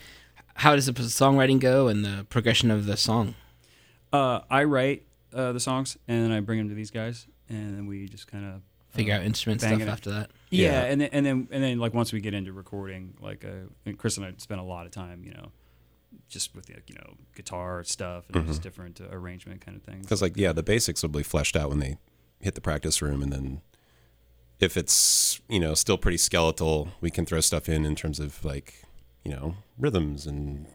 How 0.54 0.74
does 0.74 0.86
the 0.86 0.92
songwriting 0.92 1.60
go 1.60 1.88
and 1.88 2.02
the 2.02 2.26
progression 2.30 2.70
of 2.70 2.86
the 2.86 2.96
song? 2.96 3.34
Uh, 4.10 4.40
I 4.50 4.64
write 4.64 5.02
uh, 5.34 5.52
the 5.52 5.60
songs 5.60 5.98
and 6.08 6.24
then 6.24 6.32
I 6.32 6.40
bring 6.40 6.58
them 6.58 6.70
to 6.70 6.74
these 6.74 6.90
guys, 6.90 7.26
and 7.50 7.76
then 7.76 7.86
we 7.86 8.08
just 8.08 8.26
kind 8.26 8.46
of 8.46 8.62
Figure 8.96 9.14
out 9.14 9.22
instrument 9.22 9.60
stuff 9.60 9.80
it. 9.80 9.88
after 9.88 10.10
that. 10.10 10.30
Yeah, 10.50 10.70
Yeah. 10.72 10.82
and 10.84 11.00
then 11.00 11.08
and 11.12 11.26
then 11.26 11.48
and 11.50 11.62
then 11.62 11.78
like 11.78 11.94
once 11.94 12.12
we 12.12 12.20
get 12.20 12.34
into 12.34 12.52
recording, 12.52 13.14
like 13.20 13.44
uh, 13.44 13.92
Chris 13.98 14.16
and 14.16 14.26
I 14.26 14.32
spent 14.38 14.60
a 14.60 14.64
lot 14.64 14.86
of 14.86 14.92
time, 14.92 15.22
you 15.24 15.32
know, 15.32 15.52
just 16.28 16.54
with 16.54 16.66
the 16.66 16.74
you 16.86 16.94
know 16.94 17.14
guitar 17.34 17.84
stuff 17.84 18.24
and 18.32 18.46
just 18.46 18.62
different 18.62 19.00
uh, 19.00 19.04
arrangement 19.10 19.60
kind 19.64 19.76
of 19.76 19.82
things. 19.82 20.04
Because, 20.06 20.22
like, 20.22 20.36
yeah, 20.36 20.52
the 20.52 20.62
basics 20.62 21.02
will 21.02 21.10
be 21.10 21.22
fleshed 21.22 21.56
out 21.56 21.68
when 21.68 21.78
they 21.78 21.98
hit 22.40 22.54
the 22.54 22.60
practice 22.60 23.00
room. 23.02 23.22
And 23.22 23.32
then 23.32 23.60
if 24.60 24.76
it's, 24.76 25.40
you 25.48 25.60
know, 25.60 25.74
still 25.74 25.98
pretty 25.98 26.16
skeletal, 26.18 26.88
we 27.00 27.10
can 27.10 27.26
throw 27.26 27.40
stuff 27.40 27.68
in 27.68 27.84
in 27.84 27.94
terms 27.94 28.18
of, 28.20 28.44
like, 28.44 28.84
you 29.24 29.30
know, 29.30 29.56
rhythms 29.78 30.26
and 30.26 30.66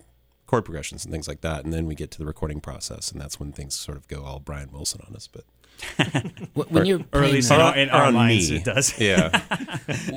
chord 0.47 0.65
progressions 0.65 1.05
and 1.05 1.11
things 1.13 1.27
like 1.27 1.41
that. 1.41 1.63
And 1.63 1.73
then 1.73 1.85
we 1.85 1.95
get 1.95 2.11
to 2.11 2.17
the 2.19 2.25
recording 2.25 2.59
process. 2.61 3.11
And 3.11 3.19
that's 3.21 3.39
when 3.39 3.51
things 3.51 3.73
sort 3.75 3.97
of 3.97 4.07
go 4.07 4.23
all 4.23 4.39
Brian 4.39 4.71
Wilson 4.71 5.01
on 5.07 5.15
us. 5.15 5.27
But 5.27 5.45
Wh- 6.55 6.71
When 6.71 6.85
you're 6.85 6.99
Or 6.99 7.01
at 7.03 7.11
playing, 7.11 7.33
least 7.35 7.51
uh, 7.51 7.55
in 7.55 7.61
our, 7.61 7.77
in 7.77 7.89
our 7.89 8.05
on 8.05 8.13
minds, 8.13 8.51
me. 8.51 8.57
it 8.57 8.65
does. 8.65 8.99
yeah. 8.99 9.41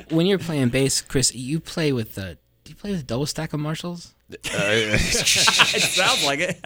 when 0.10 0.26
you're 0.26 0.38
playing 0.38 0.68
bass, 0.70 1.00
Chris, 1.00 1.34
you 1.34 1.60
play 1.60 1.92
with 1.92 2.14
the. 2.14 2.38
Do 2.64 2.70
you 2.70 2.76
play 2.76 2.92
with 2.92 3.00
a 3.00 3.04
double 3.04 3.26
stack 3.26 3.52
of 3.52 3.60
Marshalls? 3.60 4.14
it 4.30 5.00
sounds 5.00 6.24
like 6.24 6.40
it. 6.40 6.58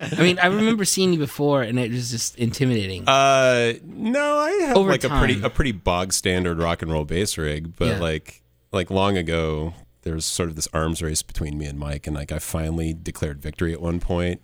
I 0.00 0.20
mean, 0.20 0.38
I 0.40 0.46
remember 0.46 0.84
seeing 0.84 1.12
you 1.12 1.18
before, 1.20 1.62
and 1.62 1.78
it 1.78 1.92
was 1.92 2.10
just 2.10 2.36
intimidating. 2.36 3.08
Uh, 3.08 3.74
no, 3.84 4.38
I 4.38 4.50
have 4.66 4.76
Over 4.76 4.90
like 4.90 5.04
a 5.04 5.08
pretty 5.08 5.40
a 5.42 5.48
pretty 5.48 5.70
bog 5.72 6.12
standard 6.12 6.58
rock 6.58 6.82
and 6.82 6.90
roll 6.90 7.04
bass 7.04 7.38
rig, 7.38 7.76
but 7.76 7.86
Yeah. 7.86 7.98
like 8.00 8.42
like 8.72 8.90
long 8.90 9.16
ago, 9.16 9.74
there 10.02 10.14
was 10.14 10.26
sort 10.26 10.48
of 10.48 10.56
this 10.56 10.66
arms 10.72 11.00
race 11.02 11.22
between 11.22 11.56
me 11.56 11.66
and 11.66 11.78
Mike, 11.78 12.08
and 12.08 12.16
like 12.16 12.32
I 12.32 12.40
finally 12.40 12.92
declared 12.92 13.40
victory 13.40 13.72
at 13.72 13.80
one 13.80 14.00
point, 14.00 14.40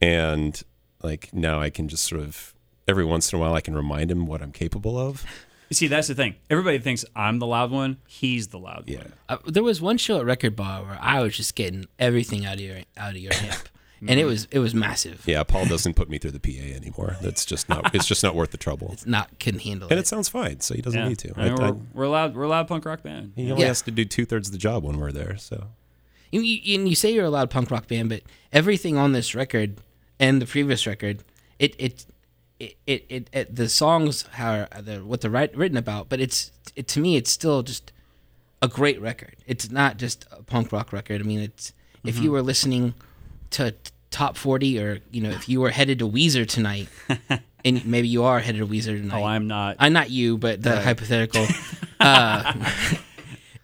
and 0.00 0.62
like 1.02 1.30
now 1.32 1.58
I 1.60 1.70
can 1.70 1.88
just 1.88 2.04
sort 2.04 2.20
of 2.20 2.54
every 2.88 3.04
once 3.04 3.32
in 3.32 3.38
a 3.38 3.40
while 3.40 3.54
I 3.54 3.60
can 3.60 3.74
remind 3.74 4.10
him 4.10 4.26
what 4.26 4.42
I'm 4.42 4.52
capable 4.52 4.98
of. 4.98 5.24
You 5.70 5.74
see, 5.74 5.86
that's 5.88 6.08
the 6.08 6.14
thing. 6.14 6.34
Everybody 6.50 6.78
thinks 6.78 7.04
I'm 7.16 7.38
the 7.38 7.46
loud 7.46 7.70
one. 7.70 7.96
He's 8.06 8.48
the 8.48 8.58
loud 8.58 8.84
Yeah, 8.86 8.98
one. 8.98 9.12
Uh, 9.28 9.36
there 9.46 9.62
was 9.62 9.80
one 9.80 9.96
show 9.98 10.18
at 10.20 10.26
Record 10.26 10.54
Bar 10.54 10.82
where 10.84 10.98
I 11.00 11.20
was 11.22 11.36
just 11.36 11.54
getting 11.54 11.86
everything 11.98 12.44
out 12.44 12.54
of 12.54 12.60
your 12.60 12.78
out 12.96 13.12
of 13.12 13.16
your 13.16 13.32
amp, 13.32 13.68
and 14.06 14.20
it 14.20 14.26
was 14.26 14.46
it 14.50 14.58
was 14.58 14.74
massive. 14.74 15.22
yeah. 15.26 15.42
Paul 15.42 15.64
doesn't 15.64 15.94
put 15.94 16.10
me 16.10 16.18
through 16.18 16.32
the 16.32 16.38
PA 16.40 16.62
anymore. 16.76 17.16
That's 17.22 17.44
just 17.46 17.68
not. 17.70 17.94
It's 17.94 18.06
just 18.06 18.22
not 18.22 18.34
worth 18.34 18.50
the 18.50 18.58
trouble. 18.58 18.90
It's 18.92 19.06
not 19.06 19.38
can't 19.38 19.60
handle 19.62 19.88
And 19.88 19.98
it. 19.98 20.02
it 20.02 20.06
sounds 20.06 20.28
fine, 20.28 20.60
so 20.60 20.74
he 20.74 20.82
doesn't 20.82 21.00
Yeah. 21.00 21.08
need 21.08 21.18
to. 21.20 21.32
I 21.40 21.44
mean, 21.48 21.58
I- 21.60 21.66
I- 21.68 21.70
we're, 21.70 21.78
we're 21.94 22.08
loud. 22.08 22.34
We're 22.36 22.42
a 22.44 22.48
loud 22.48 22.68
punk 22.68 22.84
rock 22.84 23.02
band. 23.02 23.32
he 23.34 23.50
only 23.50 23.62
Yeah. 23.62 23.68
has 23.68 23.80
to 23.82 23.90
do 23.90 24.04
two 24.04 24.26
thirds 24.26 24.48
of 24.48 24.52
the 24.52 24.58
job 24.58 24.84
when 24.84 24.98
we're 24.98 25.12
there. 25.12 25.38
So 25.38 25.68
You, 26.30 26.42
you, 26.42 26.78
and 26.78 26.88
you 26.88 26.94
say 26.94 27.12
you're 27.12 27.24
a 27.24 27.30
loud 27.30 27.48
punk 27.50 27.70
rock 27.70 27.88
band, 27.88 28.10
but 28.10 28.22
everything 28.52 28.98
on 28.98 29.12
this 29.12 29.34
record 29.34 29.78
and 30.20 30.42
the 30.42 30.46
previous 30.46 30.86
record, 30.86 31.24
it 31.58 31.74
it 31.78 32.04
it, 32.60 32.76
it, 32.86 33.04
it, 33.08 33.30
it 33.32 33.56
the 33.56 33.68
songs 33.68 34.22
how 34.32 34.66
the 34.80 35.04
what 35.04 35.20
they're 35.20 35.30
write, 35.30 35.56
written 35.56 35.76
about, 35.76 36.08
but 36.08 36.20
it's 36.20 36.52
it, 36.76 36.88
to 36.88 37.00
me 37.00 37.16
it's 37.16 37.30
still 37.30 37.62
just 37.62 37.92
a 38.62 38.68
great 38.68 39.00
record. 39.00 39.36
It's 39.46 39.70
not 39.70 39.96
just 39.98 40.26
a 40.30 40.42
punk 40.42 40.72
rock 40.72 40.92
record. 40.92 41.20
I 41.20 41.24
mean, 41.24 41.40
it's 41.40 41.72
if 42.04 42.14
Mm-hmm. 42.16 42.24
you 42.24 42.30
were 42.32 42.42
listening 42.42 42.94
to 43.50 43.74
top 44.10 44.36
forty, 44.36 44.78
or 44.78 45.00
you 45.10 45.20
know, 45.22 45.30
if 45.30 45.48
you 45.48 45.60
were 45.60 45.70
headed 45.70 45.98
to 46.00 46.08
Weezer 46.08 46.46
tonight, 46.46 46.88
and 47.64 47.84
maybe 47.86 48.08
you 48.08 48.24
are 48.24 48.40
headed 48.40 48.60
to 48.60 48.66
Weezer 48.66 49.00
tonight. 49.00 49.20
Oh, 49.20 49.24
I'm 49.24 49.46
not. 49.48 49.76
I'm 49.78 49.92
not 49.92 50.10
you, 50.10 50.38
but 50.38 50.62
the 50.62 50.80
hypothetical. 50.80 51.46
uh, 52.00 52.52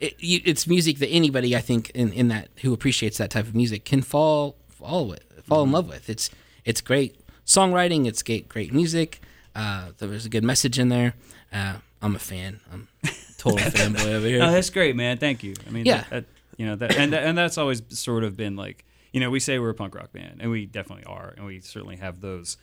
it, 0.00 0.14
it's 0.20 0.66
music 0.66 0.98
that 0.98 1.08
anybody, 1.08 1.56
I 1.56 1.60
think, 1.60 1.90
in, 1.90 2.12
in 2.12 2.28
that 2.28 2.48
who 2.62 2.72
appreciates 2.72 3.18
that 3.18 3.30
type 3.30 3.46
of 3.46 3.54
music 3.54 3.84
can 3.84 4.02
fall 4.02 4.56
fall 4.68 5.06
with, 5.06 5.22
fall 5.44 5.62
in 5.62 5.72
love 5.72 5.88
with. 5.88 6.08
It's 6.08 6.30
it's 6.64 6.80
great 6.80 7.19
songwriting. 7.50 8.06
It's 8.06 8.22
great 8.22 8.48
great 8.48 8.72
music. 8.72 9.20
Uh, 9.54 9.90
there 9.98 10.08
was 10.08 10.24
a 10.24 10.28
good 10.28 10.44
message 10.44 10.78
in 10.78 10.88
there. 10.88 11.14
Uh, 11.52 11.76
I'm 12.00 12.14
a 12.14 12.18
fan. 12.20 12.60
I'm 12.72 12.88
a 13.04 13.08
total 13.36 13.58
fanboy 13.78 14.12
over 14.14 14.26
here. 14.26 14.42
Oh, 14.42 14.50
that's 14.52 14.70
great, 14.70 14.94
man. 14.94 15.18
Thank 15.18 15.42
you. 15.42 15.54
I 15.66 15.70
mean, 15.70 15.84
Yeah. 15.84 16.02
that, 16.02 16.10
that, 16.10 16.24
you 16.56 16.66
know, 16.66 16.76
that, 16.76 16.96
and 16.96 17.12
and 17.14 17.36
that's 17.36 17.58
always 17.58 17.82
sort 17.88 18.22
of 18.22 18.36
been 18.36 18.54
like, 18.56 18.84
you 19.12 19.18
know, 19.20 19.28
we 19.30 19.40
say 19.40 19.58
we're 19.58 19.70
a 19.70 19.74
punk 19.74 19.94
rock 19.96 20.12
band, 20.12 20.40
and 20.40 20.50
we 20.50 20.66
definitely 20.66 21.04
are, 21.04 21.34
and 21.36 21.44
we 21.44 21.60
certainly 21.60 21.96
have 21.96 22.20
those 22.20 22.56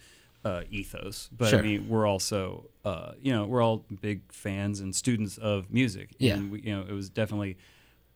uh, 0.45 0.61
ethos. 0.71 1.29
But 1.35 1.49
Sure. 1.49 1.59
I 1.59 1.61
mean, 1.63 1.89
we're 1.89 2.07
also, 2.07 2.69
uh, 2.85 3.11
you 3.21 3.33
know, 3.33 3.45
we're 3.45 3.61
all 3.61 3.83
big 4.01 4.21
fans 4.31 4.79
and 4.79 4.95
students 4.95 5.37
of 5.37 5.69
music. 5.71 6.11
Yeah. 6.19 6.35
And 6.35 6.51
we, 6.51 6.61
you 6.61 6.73
know, 6.73 6.85
it 6.87 6.93
was 6.93 7.09
definitely, 7.09 7.57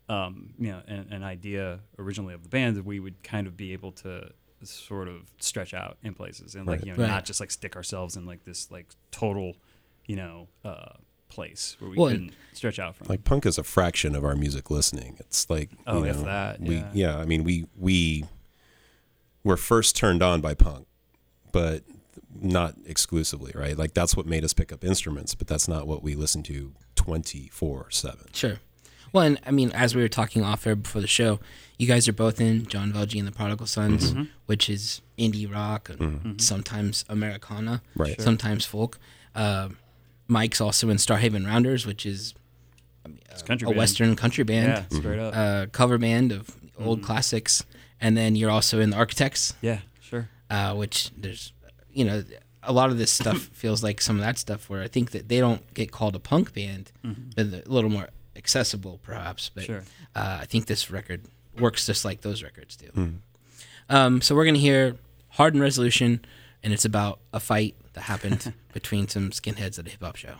um, 0.08 0.54
you 0.58 0.72
know, 0.72 0.82
an, 0.88 1.08
an 1.12 1.24
idea 1.24 1.80
originally 2.00 2.34
of 2.34 2.44
the 2.44 2.50
band 2.50 2.78
that 2.78 2.86
we 2.86 3.00
would 3.02 3.22
kind 3.24 3.48
of 3.48 3.58
be 3.58 3.74
able 3.74 3.92
to 3.94 4.30
sort 4.66 5.08
of 5.08 5.32
stretch 5.40 5.74
out 5.74 5.98
in 6.04 6.14
places 6.14 6.56
and 6.56 6.66
like 6.68 6.80
Right. 6.80 6.88
you 6.88 6.94
know 6.94 7.02
Right. 7.04 7.08
not 7.10 7.26
just 7.26 7.40
like 7.40 7.52
stick 7.52 7.76
ourselves 7.76 8.16
in 8.16 8.26
like 8.26 8.44
this 8.46 8.70
like 8.72 8.88
total 9.12 9.56
you 10.06 10.16
know 10.16 10.48
uh 10.66 10.94
place 11.30 11.78
where 11.80 11.90
we 11.90 11.98
Well, 11.98 12.10
couldn't 12.10 12.34
stretch 12.54 12.78
out 12.80 12.96
from 12.96 13.08
like 13.08 13.24
punk 13.24 13.46
is 13.46 13.58
a 13.58 13.64
fraction 13.64 14.16
of 14.16 14.26
our 14.26 14.36
music 14.36 14.70
listening. 14.70 15.16
It's 15.20 15.50
like 15.50 15.70
Oh, 15.88 16.00
you 16.04 16.10
if 16.10 16.18
know, 16.18 16.24
that, 16.26 16.60
we 16.60 16.76
yeah. 16.76 16.90
yeah. 16.94 17.18
I 17.18 17.26
mean 17.26 17.44
we 17.44 17.68
we 17.78 18.26
were 19.44 19.58
first 19.58 19.96
turned 19.96 20.22
on 20.22 20.42
by 20.42 20.54
punk, 20.54 20.88
but 21.52 21.84
not 22.40 22.76
exclusively, 22.86 23.52
right? 23.56 23.78
Like 23.78 23.94
that's 23.94 24.16
what 24.16 24.26
made 24.26 24.44
us 24.44 24.54
pick 24.54 24.72
up 24.72 24.84
instruments, 24.84 25.34
but 25.36 25.48
that's 25.48 25.68
not 25.68 25.88
what 25.88 26.04
we 26.04 26.16
listen 26.16 26.44
to 26.44 26.74
twenty 26.96 27.48
four 27.52 27.88
seven. 27.90 28.28
Sure. 28.34 28.60
Well, 29.14 29.26
and 29.26 29.40
I 29.46 29.52
mean, 29.52 29.72
as 29.72 29.96
we 29.96 30.02
were 30.02 30.08
talking 30.08 30.44
off 30.44 30.66
air 30.66 30.76
before 30.76 31.02
the 31.02 31.08
show, 31.08 31.40
you 31.78 31.88
guys 31.88 32.08
are 32.08 32.14
both 32.14 32.40
in 32.40 32.66
John 32.68 32.94
Velge 32.94 33.18
and 33.20 33.28
the 33.28 33.32
Prodigal 33.32 33.68
Sons, 33.68 34.14
which 34.46 34.70
is 34.70 35.02
indie 35.18 35.52
rock 35.52 35.90
and 35.90 36.42
sometimes 36.42 37.04
Americana, 37.10 37.82
Right. 37.96 38.16
Sure. 38.16 38.24
sometimes 38.24 38.66
folk. 38.66 39.00
Uh, 39.36 39.70
Mike's 40.28 40.62
also 40.62 40.90
in 40.90 40.98
Starhaven 40.98 41.46
Rounders, 41.46 41.86
which 41.86 42.06
is 42.06 42.34
it's 43.32 43.42
country 43.42 43.66
a 43.66 43.70
band. 43.70 43.78
Western 43.78 44.16
country 44.16 44.44
band, 44.44 44.68
yeah 44.92 45.00
straight 45.00 45.20
up 45.20 45.36
uh, 45.36 45.66
cover 45.72 45.98
band 45.98 46.32
of 46.32 46.56
old 46.80 47.02
classics. 47.04 47.66
And 48.00 48.16
then 48.18 48.36
you're 48.36 48.50
also 48.52 48.80
in 48.80 48.92
the 48.92 48.98
Architects. 48.98 49.54
yeah 49.62 49.80
sure 50.00 50.30
uh, 50.50 50.74
which 50.76 51.12
there's, 51.18 51.54
you 51.94 52.04
know, 52.06 52.24
a 52.64 52.72
lot 52.74 52.90
of 52.92 52.98
this 52.98 53.12
stuff 53.12 53.38
feels 53.54 53.84
like 53.84 54.00
some 54.02 54.16
of 54.18 54.22
that 54.22 54.38
stuff 54.38 54.70
where 54.70 54.82
I 54.84 54.88
think 54.88 55.12
that 55.12 55.28
they 55.30 55.40
don't 55.40 55.74
get 55.74 55.92
called 55.92 56.16
a 56.16 56.20
punk 56.20 56.54
band, 56.54 56.92
but 57.36 57.52
they're 57.52 57.64
a 57.66 57.70
little 57.70 57.90
more 57.90 58.08
accessible 58.36 59.00
perhaps. 59.04 59.50
But 59.54 59.64
Sure. 59.66 59.84
uh, 60.16 60.40
I 60.42 60.46
think 60.46 60.66
this 60.68 60.90
record 60.92 61.22
works 61.60 61.86
just 61.86 62.06
like 62.06 62.22
those 62.22 62.44
records 62.44 62.76
do. 62.76 63.14
Um, 63.90 64.22
so 64.22 64.36
we're 64.36 64.46
gonna 64.46 64.58
hear 64.58 64.96
"Hardened 65.30 65.62
Resolution," 65.62 66.24
and 66.64 66.74
it's 66.74 66.86
about 66.86 67.20
a 67.34 67.40
fight 67.40 67.76
that 67.94 68.02
happened 68.02 68.54
between 68.74 69.08
some 69.08 69.32
skinheads 69.32 69.78
at 69.80 69.88
a 69.88 69.90
hip 69.90 70.02
hop 70.02 70.16
show, 70.16 70.36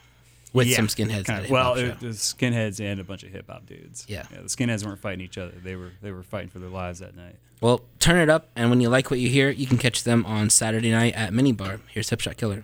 with 0.54 0.68
Yeah, 0.68 0.78
some 0.78 0.88
skinheads 0.88 1.26
kinda- 1.26 1.44
at 1.44 1.50
a 1.50 1.52
well, 1.52 1.64
hop 1.66 1.78
show. 1.78 1.84
it, 1.86 2.00
the 2.00 2.08
skinheads 2.08 2.80
and 2.80 3.00
a 3.00 3.04
bunch 3.04 3.24
of 3.24 3.32
hip 3.32 3.48
hop 3.50 3.66
dudes. 3.66 4.06
Yeah. 4.08 4.24
the 4.32 4.44
skinheads 4.48 4.86
weren't 4.86 5.00
fighting 5.00 5.22
each 5.26 5.38
other. 5.38 5.54
They 5.64 5.76
were 5.76 5.92
they 6.02 6.12
were 6.12 6.24
fighting 6.24 6.50
for 6.50 6.60
their 6.60 6.70
lives 6.70 7.00
that 7.00 7.16
night. 7.16 7.36
Well, 7.60 7.82
turn 8.00 8.18
it 8.20 8.30
up, 8.30 8.50
and 8.56 8.70
when 8.72 8.82
you 8.82 8.90
like 8.90 9.12
what 9.12 9.20
you 9.20 9.30
hear, 9.30 9.50
you 9.52 9.68
can 9.68 9.78
catch 9.78 10.04
them 10.04 10.26
on 10.26 10.50
Saturday 10.50 10.90
night 10.92 11.14
at 11.14 11.32
Minibar. 11.32 11.80
Here's 11.90 12.10
Hip 12.10 12.20
Shot 12.22 12.38
Killer. 12.38 12.64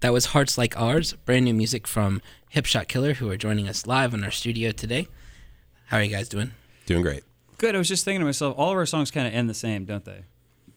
That 0.00 0.14
was 0.14 0.26
Hearts 0.26 0.56
Like 0.56 0.78
Ours, 0.80 1.12
brand 1.26 1.44
new 1.44 1.52
music 1.52 1.86
from 1.86 2.22
Hipshot 2.54 2.88
Killer, 2.88 3.14
who 3.14 3.28
are 3.28 3.36
joining 3.36 3.68
us 3.68 3.86
live 3.86 4.14
in 4.14 4.24
our 4.24 4.30
studio 4.30 4.70
today. 4.70 5.08
How 5.88 5.98
are 5.98 6.02
you 6.02 6.10
guys 6.10 6.26
doing? 6.26 6.52
Doing 6.86 7.02
great. 7.02 7.22
Good. 7.58 7.74
I 7.74 7.78
was 7.78 7.88
just 7.88 8.06
thinking 8.06 8.20
to 8.20 8.24
myself, 8.24 8.54
all 8.56 8.70
of 8.70 8.78
our 8.78 8.86
songs 8.86 9.10
kind 9.10 9.26
of 9.28 9.34
end 9.34 9.50
the 9.50 9.54
same, 9.54 9.84
don't 9.84 10.06
they? 10.06 10.22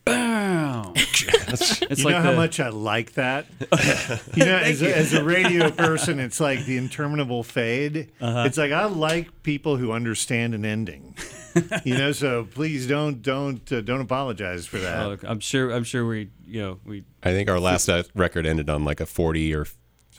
Bam! 0.03 0.91
it's 0.95 1.99
you 1.99 2.03
like 2.03 2.15
know 2.15 2.21
how 2.21 2.33
much 2.33 2.59
I 2.59 2.67
like 2.67 3.13
that? 3.13 3.45
you 4.35 4.43
know, 4.43 4.57
as 4.57 4.81
a, 4.81 4.93
as 4.93 5.13
a 5.13 5.23
radio 5.23 5.71
person, 5.71 6.19
it's 6.19 6.41
like 6.41 6.65
the 6.65 6.75
interminable 6.75 7.43
fade. 7.43 8.11
Uh-huh. 8.19 8.43
It's 8.45 8.57
like 8.57 8.73
I 8.73 8.83
like 8.85 9.43
people 9.43 9.77
who 9.77 9.93
understand 9.93 10.53
an 10.53 10.65
ending. 10.65 11.15
you 11.83 11.97
know, 11.97 12.11
so 12.11 12.45
please 12.45 12.87
don't 12.87 13.21
don't 13.21 13.71
uh, 13.71 13.81
don't 13.81 14.01
apologize 14.01 14.65
for 14.65 14.79
that. 14.79 15.07
Look, 15.07 15.23
I'm 15.23 15.39
sure. 15.39 15.71
I'm 15.71 15.83
sure 15.83 16.05
we, 16.05 16.29
you 16.45 16.61
know, 16.61 16.79
we. 16.85 17.03
I 17.21 17.31
think 17.31 17.49
our 17.49 17.59
last 17.59 17.89
uh, 17.89 18.03
record 18.15 18.45
ended 18.45 18.69
on 18.69 18.85
like 18.85 18.99
a 18.99 19.05
40 19.05 19.53
or 19.55 19.65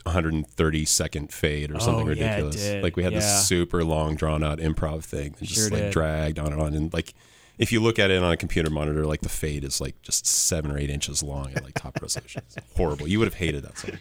130 0.03 0.85
second 0.85 1.33
fade 1.33 1.71
or 1.71 1.79
something 1.79 2.07
Oh, 2.07 2.11
yeah, 2.11 2.23
it 2.23 2.25
ridiculous. 2.43 2.55
did. 2.57 2.83
Like 2.83 2.95
we 2.95 3.03
had 3.03 3.13
Yeah. 3.13 3.19
this 3.19 3.47
super 3.47 3.83
long 3.83 4.15
drawn 4.15 4.43
out 4.43 4.59
improv 4.59 5.03
thing 5.03 5.35
that 5.39 5.45
just 5.45 5.55
Sure 5.61 5.69
like 5.69 5.83
did. 5.85 5.91
dragged 5.93 6.39
on 6.39 6.53
and 6.53 6.61
on. 6.61 6.73
And 6.73 6.93
like 6.93 7.13
if 7.57 7.71
you 7.71 7.79
look 7.81 7.97
at 7.97 8.11
it 8.11 8.21
on 8.21 8.31
a 8.31 8.37
computer 8.37 8.69
monitor, 8.69 9.05
like 9.05 9.21
the 9.21 9.29
fade 9.29 9.63
is 9.63 9.79
like 9.81 9.99
just 10.01 10.27
seven 10.27 10.71
or 10.71 10.77
eight 10.77 10.89
inches 10.89 11.23
long 11.23 11.51
at 11.55 11.63
like 11.63 11.73
top 11.73 11.99
resolution. 12.01 12.43
It's 12.45 12.57
horrible. 12.75 13.07
You 13.07 13.17
would 13.19 13.25
have 13.27 13.35
hated 13.35 13.63
that 13.63 13.77
song. 13.77 13.91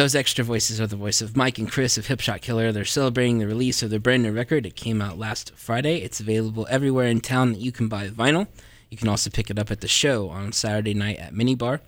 Those 0.00 0.14
extra 0.14 0.42
voices 0.42 0.80
are 0.80 0.86
the 0.86 0.96
voice 0.96 1.20
of 1.20 1.36
Mike 1.36 1.58
and 1.58 1.70
Chris 1.70 1.98
of 1.98 2.06
Hipshot 2.06 2.40
Killer. 2.40 2.72
They're 2.72 2.86
celebrating 2.86 3.36
the 3.36 3.46
release 3.46 3.82
of 3.82 3.90
their 3.90 4.00
brand 4.00 4.22
new 4.22 4.32
record. 4.32 4.64
It 4.64 4.74
came 4.74 5.02
out 5.02 5.18
last 5.18 5.52
Friday. 5.54 5.98
It's 5.98 6.20
available 6.20 6.66
everywhere 6.70 7.08
in 7.08 7.20
town 7.20 7.52
that 7.52 7.58
you 7.58 7.70
can 7.70 7.86
buy 7.86 8.08
vinyl. 8.08 8.46
You 8.88 8.96
can 8.96 9.08
also 9.08 9.28
pick 9.28 9.50
it 9.50 9.58
up 9.58 9.70
at 9.70 9.82
the 9.82 9.88
show 9.88 10.30
on 10.30 10.52
Saturday 10.52 10.94
night 10.94 11.18
at 11.18 11.34
Minibar. 11.34 11.80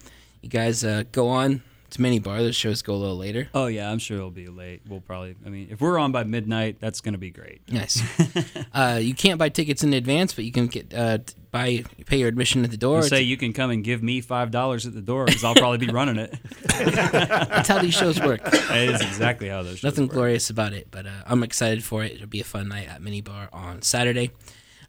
You 0.43 0.51
guys 0.51 0.85
uh, 0.85 1.05
go 1.11 1.29
on 1.29 1.63
to 1.93 1.99
Minibar. 2.03 2.39
The 2.39 2.53
shows 2.53 2.83
go 2.83 2.95
a 2.95 2.97
little 2.97 3.17
later. 3.17 3.49
Oh 3.55 3.67
yeah, 3.67 3.91
I'm 3.91 3.99
sure 3.99 4.17
it'll 4.19 4.31
be 4.31 4.49
late. 4.49 4.83
We'll 4.89 5.01
probably. 5.01 5.37
I 5.47 5.49
mean, 5.49 5.69
if 5.71 5.81
we're 5.81 5.99
on 5.99 6.13
by 6.13 6.25
midnight, 6.25 6.79
that's 6.81 7.01
gonna 7.01 7.19
be 7.19 7.31
great. 7.31 7.63
Nice. 7.71 8.03
uh, 8.75 8.99
you 9.01 9.15
can't 9.15 9.39
buy 9.39 9.49
tickets 9.49 9.83
in 9.83 9.93
advance, 9.95 10.33
but 10.35 10.45
you 10.45 10.53
can 10.53 10.67
get 10.67 10.93
uh, 10.93 11.19
buy 11.51 11.85
pay 12.07 12.19
your 12.19 12.29
admission 12.29 12.65
at 12.65 12.71
the 12.71 12.77
door. 12.77 12.99
And 12.99 13.07
say 13.07 13.23
you 13.23 13.37
can 13.37 13.53
come 13.53 13.71
and 13.71 13.85
give 13.85 14.03
me 14.03 14.21
five 14.21 14.51
dollars 14.51 14.87
at 14.87 14.95
the 14.95 15.01
door 15.03 15.27
because 15.27 15.45
I'll 15.45 15.55
probably 15.55 15.79
be 15.87 15.93
running 15.93 16.17
it. 16.17 16.35
That's 16.79 17.69
how 17.69 17.79
these 17.79 17.95
shows 17.95 18.21
work. 18.21 18.41
It 18.73 18.91
is 18.91 19.01
exactly 19.03 19.49
how 19.49 19.63
those. 19.63 19.79
shows 19.79 19.85
Nothing 19.85 20.05
work. 20.07 20.15
glorious 20.15 20.51
about 20.51 20.73
it, 20.73 20.89
but 20.91 21.07
uh, 21.07 21.11
I'm 21.27 21.43
excited 21.43 21.85
for 21.85 22.03
it. 22.03 22.13
It'll 22.13 22.27
be 22.27 22.41
a 22.41 22.45
fun 22.45 22.69
night 22.69 22.89
at 22.89 23.03
Mini 23.03 23.21
Bar 23.21 23.49
on 23.53 23.83
Saturday. 23.83 24.31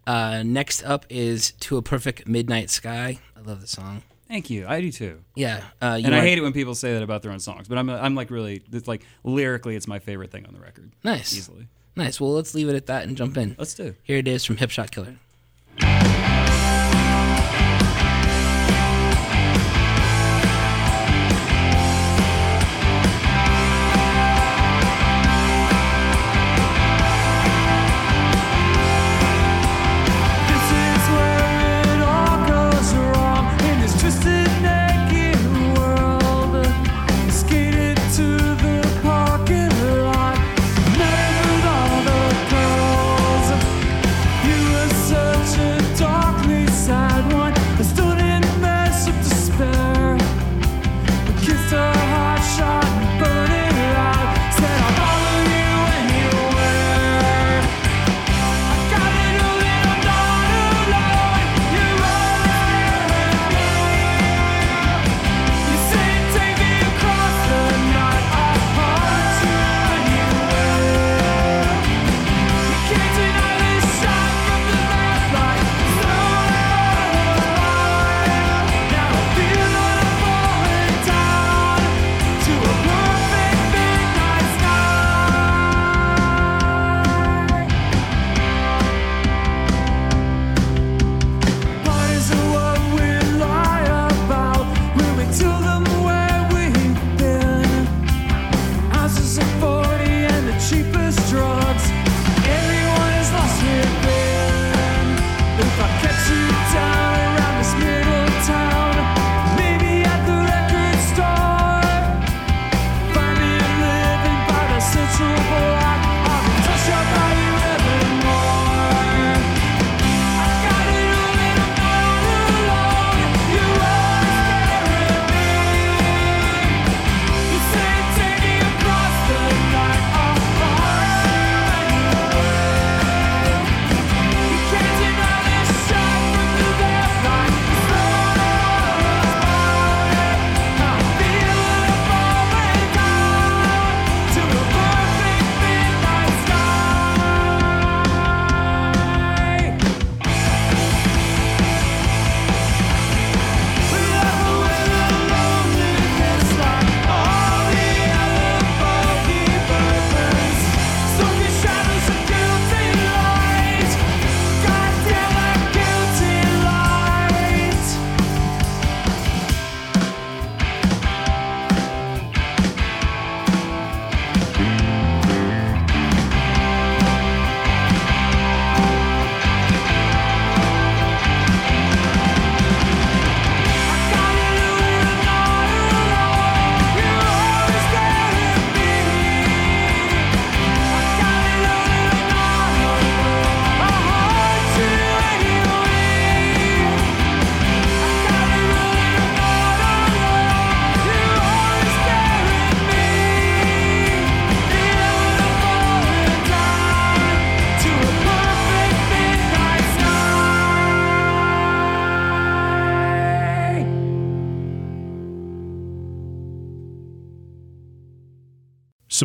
Uh, 0.08 0.42
next 0.44 0.84
up 0.84 1.06
is 1.10 1.52
To 1.62 1.78
a 1.78 1.82
Perfect 1.82 2.28
Midnight 2.28 2.70
Sky. 2.70 3.20
I 3.38 3.42
love 3.42 3.62
the 3.62 3.68
song. 3.68 4.04
Thank 4.28 4.50
you. 4.50 4.66
I 4.68 4.82
do 4.82 4.92
too. 4.92 5.20
Yeah, 5.36 5.64
uh, 5.82 6.00
And 6.04 6.16
I 6.16 6.22
hate 6.22 6.38
it 6.38 6.42
when 6.42 6.54
people 6.54 6.76
say 6.76 6.94
that 6.94 7.04
about 7.04 7.22
their 7.22 7.32
own 7.32 7.40
songs, 7.40 7.68
but 7.68 7.78
I'm 7.78 7.90
I'm 7.90 8.16
like 8.16 8.32
really 8.32 8.64
it's 8.72 8.88
like 8.88 9.04
lyrically, 9.24 9.76
it's 9.76 9.88
my 9.88 10.00
favorite 10.00 10.32
thing 10.32 10.46
on 10.46 10.54
the 10.54 10.60
record. 10.60 10.92
Nice, 11.04 11.36
Easily. 11.36 11.68
nice. 11.96 12.20
Well, 12.20 12.34
let's 12.34 12.56
leave 12.56 12.70
it 12.70 12.76
at 12.76 12.86
that 12.88 13.04
and 13.04 13.16
jump 13.18 13.38
in. 13.38 13.56
Let's 13.60 13.74
do. 13.74 13.96
Here 14.04 14.18
it 14.18 14.28
is 14.28 14.44
from 14.46 14.58
Hip 14.58 14.70
Shot 14.72 14.92
Killer. 14.92 15.18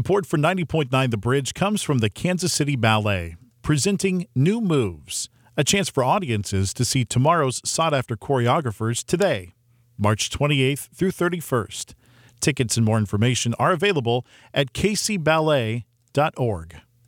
Support 0.09 0.25
for 0.25 0.39
90.9 0.39 1.11
The 1.11 1.19
Bridge 1.19 1.53
comes 1.53 1.83
from 1.83 1.99
the 1.99 2.09
Kansas 2.09 2.51
City 2.51 2.77
Ballet, 2.77 3.37
presenting 3.61 4.27
New 4.35 4.59
Moves, 4.59 5.29
a 5.55 5.63
chance 5.63 5.91
for 5.91 6.03
audiences 6.03 6.73
to 6.73 6.85
see 6.87 7.05
tomorrow's 7.05 7.61
sought 7.63 7.93
after 7.93 8.17
choreographers 8.17 9.05
today, 9.05 9.53
March 9.99 10.31
28th 10.31 10.89
through 10.95 11.11
31st. 11.13 11.93
Tickets 12.41 12.79
and 12.79 12.87
more 12.87 12.97
information 12.97 13.53
are 13.59 13.73
available 13.73 14.25
at 14.55 14.73
kcballet.org. 14.73 15.85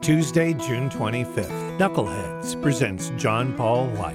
Tuesday, 0.03 0.53
June 0.53 0.91
25th, 0.91 1.79
Knuckleheads 1.79 2.61
presents 2.61 3.13
John 3.17 3.57
Paul 3.57 3.87
White. 3.93 4.15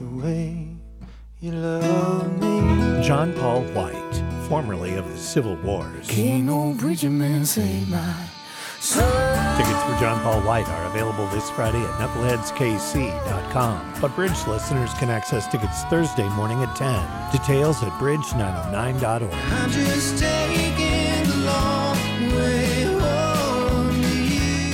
the 0.00 0.06
way 0.06 0.70
you 1.38 1.52
love 1.52 2.36
me. 2.40 3.00
John 3.06 3.32
Paul 3.34 3.62
White, 3.66 4.05
formerly 4.46 4.94
of 4.94 5.10
the 5.10 5.18
Civil 5.18 5.56
Wars. 5.56 6.08
No 6.16 6.74
preacher 6.78 7.10
man 7.10 7.44
save 7.44 7.88
my 7.88 8.14
soul. 8.80 9.02
Tickets 9.56 9.82
for 9.82 9.96
John 9.98 10.22
Paul 10.22 10.40
White 10.42 10.68
are 10.68 10.86
available 10.86 11.26
this 11.28 11.50
Friday 11.50 11.80
at 11.80 11.90
knuckleheadskc.com. 11.98 13.94
But 14.00 14.14
Bridge 14.14 14.46
listeners 14.46 14.94
can 14.94 15.10
access 15.10 15.48
tickets 15.48 15.82
Thursday 15.84 16.28
morning 16.30 16.62
at 16.62 16.76
10. 16.76 17.32
Details 17.32 17.82
at 17.82 17.90
bridge909.org. 17.94 19.34
I'm 19.34 19.70
just 19.70 20.18
taking 20.18 21.28
the 21.28 21.36
long 21.44 21.96
way 22.36 22.84
home. 23.00 24.00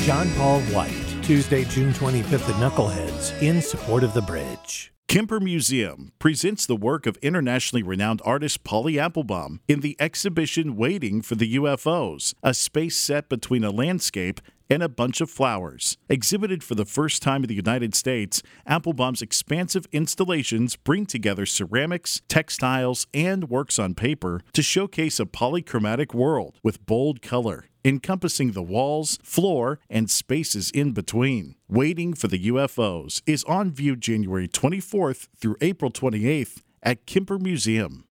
John 0.04 0.30
Paul 0.36 0.60
White, 0.74 1.22
Tuesday, 1.22 1.64
June 1.64 1.92
25th 1.92 2.48
at 2.50 2.56
Knuckleheads, 2.56 3.40
in 3.40 3.62
support 3.62 4.04
of 4.04 4.12
the 4.12 4.22
bridge. 4.22 4.92
Kemper 5.12 5.40
Museum 5.40 6.10
presents 6.18 6.64
the 6.64 6.74
work 6.74 7.04
of 7.04 7.18
internationally 7.18 7.82
renowned 7.82 8.22
artist 8.24 8.64
Polly 8.64 8.94
Apfelbaum 8.94 9.58
in 9.68 9.80
the 9.80 9.94
exhibition 10.00 10.74
Waiting 10.74 11.20
for 11.20 11.34
the 11.34 11.56
UFOs, 11.56 12.32
a 12.42 12.54
space 12.54 12.96
set 12.96 13.28
between 13.28 13.62
a 13.62 13.70
landscape 13.70 14.40
and 14.70 14.82
a 14.82 14.88
bunch 14.88 15.20
of 15.20 15.28
flowers. 15.28 15.98
Exhibited 16.08 16.64
for 16.64 16.76
the 16.76 16.86
first 16.86 17.20
time 17.20 17.44
in 17.44 17.48
the 17.48 17.54
United 17.54 17.94
States, 17.94 18.42
Apfelbaum's 18.66 19.20
expansive 19.20 19.84
installations 19.92 20.76
bring 20.76 21.04
together 21.04 21.44
ceramics, 21.44 22.22
textiles, 22.26 23.06
and 23.12 23.50
works 23.50 23.78
on 23.78 23.94
paper 23.94 24.40
to 24.54 24.62
showcase 24.62 25.20
a 25.20 25.26
polychromatic 25.26 26.14
world 26.14 26.58
with 26.62 26.86
bold 26.86 27.20
color, 27.20 27.66
encompassing 27.84 28.52
the 28.52 28.62
walls, 28.62 29.18
floor, 29.22 29.78
and 29.90 30.10
spaces 30.10 30.70
in 30.70 30.92
between. 30.92 31.56
Waiting 31.68 32.14
for 32.14 32.28
the 32.28 32.46
UFOs 32.48 33.22
is 33.26 33.44
on 33.44 33.70
view 33.70 33.96
January 33.96 34.48
24th 34.48 35.28
through 35.36 35.56
April 35.60 35.90
28th 35.90 36.62
at 36.82 37.06
Kemper 37.06 37.38
Museum. 37.38 38.04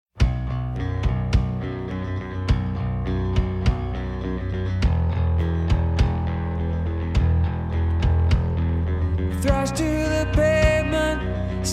To 9.72 9.84
the 9.84 10.28
pavement, 10.34 11.66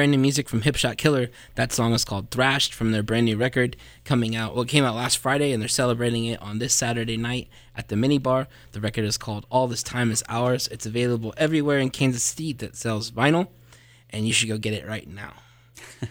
brand 0.00 0.12
new 0.12 0.16
music 0.18 0.48
from 0.48 0.62
Hipshot 0.62 0.96
Killer. 0.96 1.28
That 1.56 1.74
song 1.74 1.92
is 1.92 2.06
called 2.06 2.30
Thrashed 2.30 2.72
from 2.72 2.90
their 2.90 3.02
brand 3.02 3.26
new 3.26 3.36
record 3.36 3.76
coming 4.02 4.34
out. 4.34 4.54
Well, 4.54 4.62
it 4.62 4.68
came 4.68 4.82
out 4.82 4.94
last 4.94 5.18
Friday, 5.18 5.52
and 5.52 5.60
they're 5.60 5.68
celebrating 5.68 6.24
it 6.24 6.40
on 6.40 6.58
this 6.58 6.72
Saturday 6.72 7.18
night 7.18 7.50
at 7.76 7.88
the 7.88 7.96
Mini 7.96 8.16
Bar. 8.16 8.48
The 8.72 8.80
record 8.80 9.04
is 9.04 9.18
called 9.18 9.44
All 9.50 9.66
This 9.66 9.82
Time 9.82 10.10
Is 10.10 10.24
Ours. 10.26 10.68
It's 10.68 10.86
available 10.86 11.34
everywhere 11.36 11.76
in 11.80 11.90
Kansas 11.90 12.22
City 12.22 12.54
that 12.54 12.76
sells 12.76 13.10
vinyl, 13.10 13.48
and 14.08 14.26
you 14.26 14.32
should 14.32 14.48
go 14.48 14.56
get 14.56 14.72
it 14.72 14.88
right 14.88 15.06
now. 15.06 15.34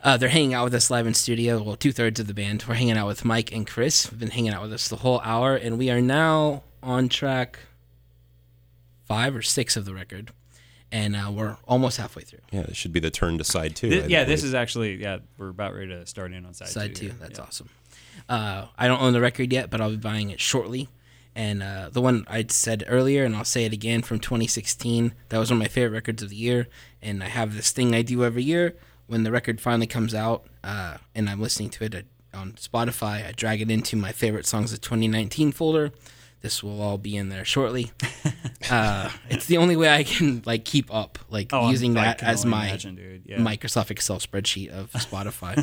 Uh, 0.00 0.16
they're 0.16 0.28
hanging 0.28 0.54
out 0.54 0.62
with 0.62 0.74
us 0.74 0.92
live 0.92 1.08
in 1.08 1.12
studio. 1.12 1.60
Well, 1.60 1.74
two 1.74 1.90
thirds 1.90 2.20
of 2.20 2.28
the 2.28 2.32
band. 2.32 2.64
We're 2.68 2.76
hanging 2.76 2.96
out 2.96 3.08
with 3.08 3.24
Mike 3.24 3.50
and 3.50 3.66
Chris. 3.66 4.06
Have 4.06 4.20
been 4.20 4.30
hanging 4.30 4.52
out 4.52 4.62
with 4.62 4.72
us 4.72 4.86
the 4.86 4.96
whole 4.96 5.20
hour, 5.24 5.56
and 5.56 5.76
we 5.76 5.90
are 5.90 6.00
now 6.00 6.62
on 6.84 7.08
track 7.08 7.58
five 9.08 9.34
or 9.34 9.42
six 9.42 9.76
of 9.76 9.86
the 9.86 9.94
record, 9.94 10.30
and 10.92 11.14
uh, 11.16 11.30
we're 11.32 11.56
almost 11.66 11.96
halfway 11.98 12.22
through. 12.22 12.40
Yeah, 12.50 12.62
this 12.62 12.76
should 12.76 12.92
be 12.92 13.00
the 13.00 13.10
turn 13.10 13.38
to 13.38 13.44
side 13.44 13.76
two. 13.76 13.90
Thi- 13.90 14.02
I 14.02 14.06
yeah, 14.06 14.24
this 14.24 14.42
is 14.44 14.54
actually 14.54 14.96
yeah. 14.96 15.18
We're 15.36 15.48
about 15.50 15.74
ready 15.74 15.88
to 15.88 16.06
start 16.06 16.32
in 16.32 16.44
on 16.46 16.54
side, 16.54 16.68
Side 16.68 16.94
two. 16.94 17.06
here. 17.06 17.14
That's 17.20 17.38
Yeah. 17.38 17.44
awesome. 17.44 17.68
Uh, 18.28 18.66
I 18.76 18.88
don't 18.88 19.00
own 19.00 19.12
the 19.12 19.20
record 19.20 19.52
yet, 19.52 19.70
but 19.70 19.80
I'll 19.80 19.90
be 19.90 19.96
buying 19.96 20.30
it 20.30 20.40
shortly. 20.40 20.88
And 21.34 21.62
uh, 21.62 21.88
the 21.92 22.00
one 22.00 22.24
I 22.28 22.44
said 22.48 22.84
earlier, 22.88 23.24
and 23.24 23.36
I'll 23.36 23.44
say 23.44 23.64
it 23.64 23.72
again 23.72 24.02
from 24.02 24.18
2016, 24.18 25.14
that 25.28 25.38
was 25.38 25.50
one 25.50 25.58
of 25.58 25.62
my 25.62 25.68
favorite 25.68 25.92
records 25.92 26.20
of 26.22 26.30
the 26.30 26.36
year. 26.36 26.66
And 27.00 27.22
I 27.22 27.28
have 27.28 27.54
this 27.54 27.70
thing 27.70 27.94
I 27.94 28.02
do 28.02 28.24
every 28.24 28.42
year 28.42 28.74
when 29.06 29.22
the 29.22 29.30
record 29.30 29.60
finally 29.60 29.86
comes 29.86 30.14
out 30.14 30.44
uh, 30.64 30.96
and 31.14 31.30
I'm 31.30 31.40
listening 31.40 31.70
to 31.70 31.84
it 31.84 31.94
uh, 31.94 32.36
on 32.36 32.52
Spotify. 32.54 33.24
I 33.26 33.32
drag 33.32 33.60
it 33.62 33.70
into 33.70 33.94
my 33.96 34.10
favorite 34.10 34.46
songs 34.46 34.72
of 34.72 34.80
2019 34.80 35.52
folder. 35.52 35.92
This 36.40 36.62
will 36.62 36.80
all 36.80 36.98
be 36.98 37.16
in 37.16 37.28
there 37.30 37.44
shortly. 37.44 37.90
uh, 38.70 39.10
it's 39.28 39.46
the 39.46 39.56
only 39.56 39.76
way 39.76 39.88
I 39.88 40.04
can 40.04 40.42
like 40.46 40.64
keep 40.64 40.92
up, 40.94 41.18
like 41.30 41.50
Oh, 41.52 41.68
using 41.70 41.96
I 41.96 42.04
that 42.04 42.22
as 42.22 42.44
my 42.46 42.66
imagine. 42.68 43.22
Yeah. 43.26 43.38
Microsoft 43.38 43.90
Excel 43.90 44.18
spreadsheet 44.18 44.70
of 44.70 44.90
Spotify. 44.92 45.56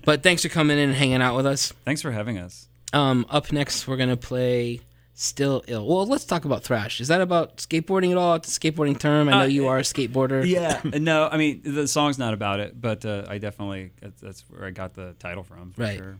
but 0.04 0.22
thanks 0.22 0.42
for 0.42 0.48
coming 0.48 0.78
in 0.78 0.90
and 0.90 0.94
hanging 0.96 1.20
out 1.22 1.34
with 1.36 1.46
us. 1.46 1.72
Thanks 1.84 2.02
for 2.02 2.12
having 2.12 2.38
us. 2.38 2.68
Um, 2.92 3.26
up 3.28 3.50
next, 3.50 3.88
we're 3.88 3.96
gonna 3.96 4.16
play 4.16 4.80
"Still 5.14 5.64
Ill." 5.66 5.84
Well, 5.84 6.06
let's 6.06 6.24
talk 6.24 6.44
about 6.44 6.62
thrash. 6.62 7.00
Is 7.00 7.08
that 7.08 7.20
about 7.20 7.56
skateboarding 7.56 8.12
at 8.12 8.16
all? 8.16 8.34
It's 8.36 8.56
a 8.56 8.60
skateboarding 8.60 8.96
term. 8.98 9.28
I 9.28 9.32
know 9.32 9.40
Uh, 9.40 9.44
you 9.46 9.66
are 9.66 9.78
a 9.78 9.82
skateboarder. 9.82 10.46
Yeah, 10.46 10.80
no, 10.84 11.28
I 11.30 11.36
mean 11.36 11.62
the 11.64 11.88
song's 11.88 12.18
not 12.18 12.32
about 12.34 12.60
it, 12.60 12.80
but 12.80 13.04
uh, 13.04 13.24
I 13.28 13.38
definitely 13.38 13.90
that's, 14.22 14.44
where 14.48 14.66
I 14.66 14.70
got 14.70 14.94
the 14.94 15.14
title 15.18 15.42
from. 15.42 15.72
For 15.72 15.82
Right. 15.82 15.98
Sure. 15.98 16.18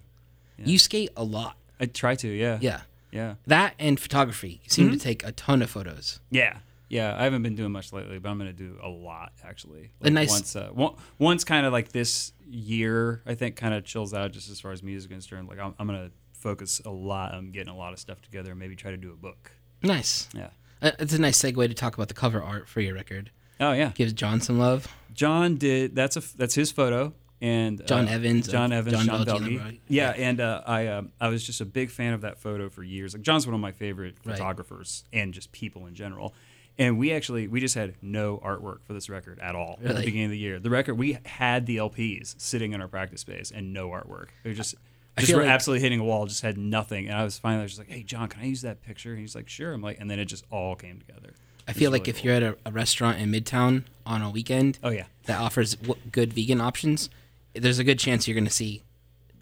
You 0.59 0.79
skate 0.79 1.11
a 1.17 1.23
lot. 1.23 1.57
I 1.79 1.87
try 1.87 2.17
to. 2.17 2.29
Yeah. 2.29 2.59
Yeah, 2.61 2.81
Yeah. 3.15 3.35
that 3.47 3.75
and 3.79 3.99
photography. 3.99 4.61
You 4.65 4.69
seem 4.71 4.87
Mm-hmm. 4.89 4.95
to 4.99 5.01
take 5.01 5.25
a 5.25 5.33
ton 5.33 5.63
of 5.63 5.71
photos. 5.71 6.21
Yeah. 6.31 6.59
Yeah, 6.91 7.17
I 7.19 7.25
haven't 7.25 7.43
been 7.43 7.55
doing 7.57 7.73
much 7.73 7.93
lately, 7.93 8.19
but 8.19 8.29
I'm 8.29 8.39
going 8.39 8.51
to 8.55 8.57
do 8.67 8.77
a 8.83 8.89
lot 8.89 9.33
actually. 9.43 9.91
A 10.03 10.11
nice- 10.11 10.31
once, 10.31 10.55
uh, 10.57 10.69
one, 10.73 10.95
once 11.19 11.43
kind 11.45 11.65
of 11.65 11.73
like 11.73 11.93
this 11.93 12.33
year, 12.47 13.23
I 13.27 13.35
think 13.35 13.57
kind 13.57 13.73
of 13.75 13.85
chills 13.85 14.13
out 14.13 14.33
just 14.33 14.51
as 14.51 14.61
far 14.61 14.73
as 14.73 14.83
music 14.83 15.11
is 15.11 15.15
concerned. 15.15 15.49
Like 15.49 15.59
I'm, 15.59 15.75
I'm 15.79 15.87
going 15.87 16.09
to 16.09 16.13
focus 16.39 16.81
a 16.85 16.91
lot 16.91 17.33
on 17.35 17.53
getting 17.53 17.73
a 17.73 17.77
lot 17.77 17.93
of 17.95 17.99
stuff 17.99 18.21
together 18.21 18.51
and 18.51 18.61
maybe 18.61 18.77
try 18.77 18.91
to 18.91 18.97
do 18.99 19.11
a 19.13 19.17
book. 19.17 19.51
Nice. 19.83 20.29
Yeah. 20.35 20.49
Uh, 20.83 20.91
It's 20.99 21.15
a 21.15 21.21
nice 21.21 21.41
segue 21.41 21.67
to 21.69 21.75
talk 21.75 21.95
about 21.95 22.09
the 22.09 22.15
cover 22.15 22.43
art 22.43 22.69
for 22.69 22.81
your 22.81 22.95
record. 22.95 23.31
Oh 23.61 23.73
yeah. 23.73 23.93
Gives 23.95 24.13
John 24.13 24.41
some 24.41 24.59
love. 24.59 24.87
John 25.15 25.57
did 25.57 25.95
that's 25.95 26.17
a 26.17 26.23
that's 26.37 26.55
his 26.55 26.71
photo 26.73 27.15
and 27.45 27.87
John 27.87 28.09
uh, 28.09 28.13
Evans 28.13 28.49
John 28.49 28.73
Evans, 28.73 28.97
John 28.97 29.07
John, 29.07 29.27
Belgi. 29.27 29.57
Abroad. 29.57 29.79
Yeah, 29.89 30.11
and 30.17 30.41
uh, 30.41 30.63
I 30.67 30.87
um 30.89 31.13
I 31.21 31.29
was 31.29 31.45
just 31.45 31.61
a 31.61 31.65
big 31.65 31.91
fan 31.91 32.15
of 32.15 32.23
that 32.23 32.39
photo 32.39 32.69
for 32.71 32.83
years. 32.83 33.13
Like 33.15 33.23
John's 33.23 33.47
one 33.47 33.55
of 33.55 33.61
my 33.61 33.73
favorite 33.73 34.17
Right. 34.25 34.37
photographers 34.37 35.05
and 35.13 35.35
just 35.35 35.53
people 35.53 35.87
in 35.87 35.95
general. 35.95 36.35
And 36.79 36.99
we 36.99 37.13
actually 37.13 37.47
we 37.47 37.61
just 37.61 37.75
had 37.75 37.95
no 38.03 38.39
artwork 38.39 38.79
for 38.85 38.95
this 38.95 39.09
record 39.09 39.39
at 39.41 39.55
all 39.55 39.79
at 39.85 39.95
the 39.97 40.03
beginning 40.03 40.25
of 40.25 40.31
the 40.33 40.39
year. 40.39 40.59
The 40.59 40.71
record 40.71 40.95
we 40.95 41.19
had 41.25 41.67
the 41.67 41.77
LPs 41.77 42.35
sitting 42.41 42.73
in 42.73 42.81
our 42.81 42.89
practice 42.89 43.21
space 43.21 43.53
and 43.55 43.73
no 43.73 43.91
artwork. 43.91 44.29
It 44.43 44.49
was 44.49 44.57
just 44.57 44.75
I 45.17 45.21
just 45.21 45.33
were 45.35 45.43
like- 45.43 45.51
absolutely 45.51 45.83
hitting 45.83 46.01
a 46.01 46.05
wall. 46.05 46.27
Just 46.27 46.43
had 46.43 46.59
nothing. 46.59 47.07
And 47.09 47.17
I 47.17 47.23
was 47.23 47.39
finally 47.39 47.67
just 47.67 47.79
like, 47.79 47.89
"Hey, 47.91 48.03
John, 48.03 48.27
can 48.29 48.41
I 48.43 48.47
use 48.47 48.63
that 48.63 48.83
picture?" 48.83 49.11
And 49.13 49.21
he's 49.21 49.37
like, 49.37 49.49
"Sure." 49.49 49.73
I'm 49.73 49.83
like, 49.83 50.01
and 50.01 50.11
then 50.11 50.19
it 50.19 50.25
just 50.25 50.45
all 50.51 50.75
came 50.75 50.99
together. 50.99 51.35
I 51.69 51.73
feel 51.73 51.93
like 51.93 52.01
really 52.07 52.11
if 52.11 52.17
cool. 52.17 52.25
you're 52.27 52.35
at 52.35 52.43
a, 52.43 52.57
a 52.67 52.73
restaurant 52.73 53.19
in 53.21 53.31
Midtown 53.31 53.85
on 54.05 54.21
a 54.23 54.31
weekend 54.31 54.79
oh 54.83 54.91
yeah, 54.91 55.05
that 55.27 55.41
offers 55.41 55.77
w- 55.77 55.99
good 56.11 56.33
vegan 56.33 56.61
options, 56.61 57.09
there's 57.55 57.79
a 57.79 57.85
good 57.85 57.99
chance 57.99 58.27
you're 58.27 58.35
going 58.35 58.45
to 58.45 58.51
see 58.51 58.83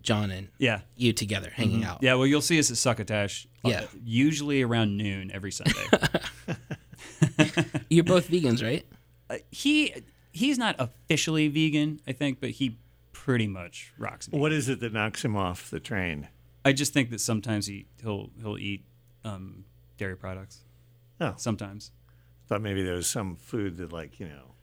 John 0.03 0.31
and 0.31 0.49
yeah. 0.59 0.81
you 0.97 1.13
together 1.13 1.51
hanging 1.55 1.85
out. 1.85 1.97
Mm-hmm. 1.97 2.05
Yeah, 2.05 2.15
well, 2.15 2.27
you'll 2.27 2.41
see 2.41 2.59
us 2.59 2.71
at 2.71 2.77
Succotash. 2.77 3.47
uh, 3.65 3.69
Yeah. 3.69 3.85
usually 4.05 4.63
around 4.63 4.97
noon 4.97 5.31
every 5.33 5.53
Sunday. 5.53 5.85
You're 7.89 8.05
both 8.05 8.29
vegans, 8.29 8.63
right? 8.63 8.85
uh, 9.31 9.39
he 9.51 9.95
he's 10.33 10.59
not 10.59 10.77
officially 10.79 11.49
vegan, 11.49 12.01
I 12.07 12.13
think, 12.13 12.41
but 12.41 12.51
he 12.51 12.79
pretty 13.13 13.47
much 13.47 13.93
rocks 13.99 14.31
me. 14.31 14.39
What 14.39 14.53
is 14.53 14.69
it 14.69 14.81
that 14.81 14.93
knocks 14.93 15.25
him 15.25 15.37
off 15.37 15.71
the 15.71 15.81
train? 15.81 16.29
I 16.65 16.73
just 16.73 16.93
think 16.93 17.11
that 17.11 17.21
sometimes 17.21 17.67
he 17.67 17.87
he'll 18.03 18.31
he'll 18.41 18.59
eat 18.59 18.85
um, 19.25 19.65
dairy 19.99 20.17
products. 20.17 20.61
Oh. 21.21 21.35
Sometimes. 21.37 21.93
Thought 22.49 22.63
maybe 22.63 22.83
there 22.83 22.97
was 22.97 23.07
some 23.07 23.37
food 23.37 23.77
that, 23.77 23.93
like, 23.93 24.19
you 24.19 24.27
know. 24.27 24.55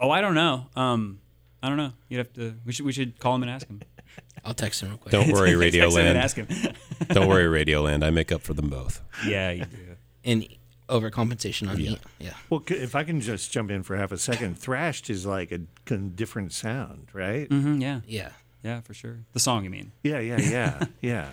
Oh, 0.00 0.10
I 0.10 0.22
don't 0.22 0.34
know. 0.34 0.66
Um, 0.74 1.20
I 1.66 1.68
don't 1.68 1.78
know. 1.78 1.92
You'd 2.08 2.18
have 2.18 2.32
to. 2.34 2.54
We 2.64 2.72
should 2.72 2.86
we 2.86 2.92
should 2.92 3.18
call 3.18 3.34
him 3.34 3.42
and 3.42 3.50
ask 3.50 3.66
him. 3.66 3.80
I'll 4.44 4.54
text 4.54 4.80
him 4.82 4.90
real 4.90 4.98
quick. 4.98 5.10
Don't 5.10 5.32
worry, 5.32 5.50
Text 5.72 5.96
him 5.98 6.06
and 6.06 6.16
ask 6.16 6.36
him. 6.36 6.46
Don't 7.08 7.26
worry, 7.28 7.64
Radioland. 7.64 8.04
I 8.04 8.10
make 8.10 8.30
up 8.30 8.42
for 8.42 8.54
them 8.54 8.68
both. 8.70 9.02
yeah, 9.26 9.50
you 9.50 9.64
do. 9.64 9.76
And 10.24 10.46
overcompensation 10.88 11.68
on 11.68 11.76
meat. 11.76 11.98
Yeah. 12.20 12.34
Well, 12.48 12.62
c- 12.68 12.76
if 12.76 12.94
I 12.94 13.02
can 13.02 13.20
just 13.20 13.50
jump 13.50 13.72
in 13.72 13.82
for 13.82 13.96
half 13.96 14.12
a 14.12 14.16
second, 14.18 14.56
thrashed 14.56 15.10
is 15.10 15.26
like 15.26 15.50
a 15.50 15.60
con- 15.84 16.12
different 16.14 16.52
sound, 16.52 17.08
right? 17.12 17.48
hmm 17.48 17.80
yeah, 17.80 18.02
Yeah. 18.06 18.30
yeah, 18.62 18.80
for 18.82 18.94
sure. 18.94 19.18
The 19.32 19.40
song, 19.40 19.64
you 19.64 19.70
mean? 19.70 19.90
Yeah, 20.04 20.20
yeah, 20.20 20.38
yeah, 20.40 20.84
yeah. 21.00 21.28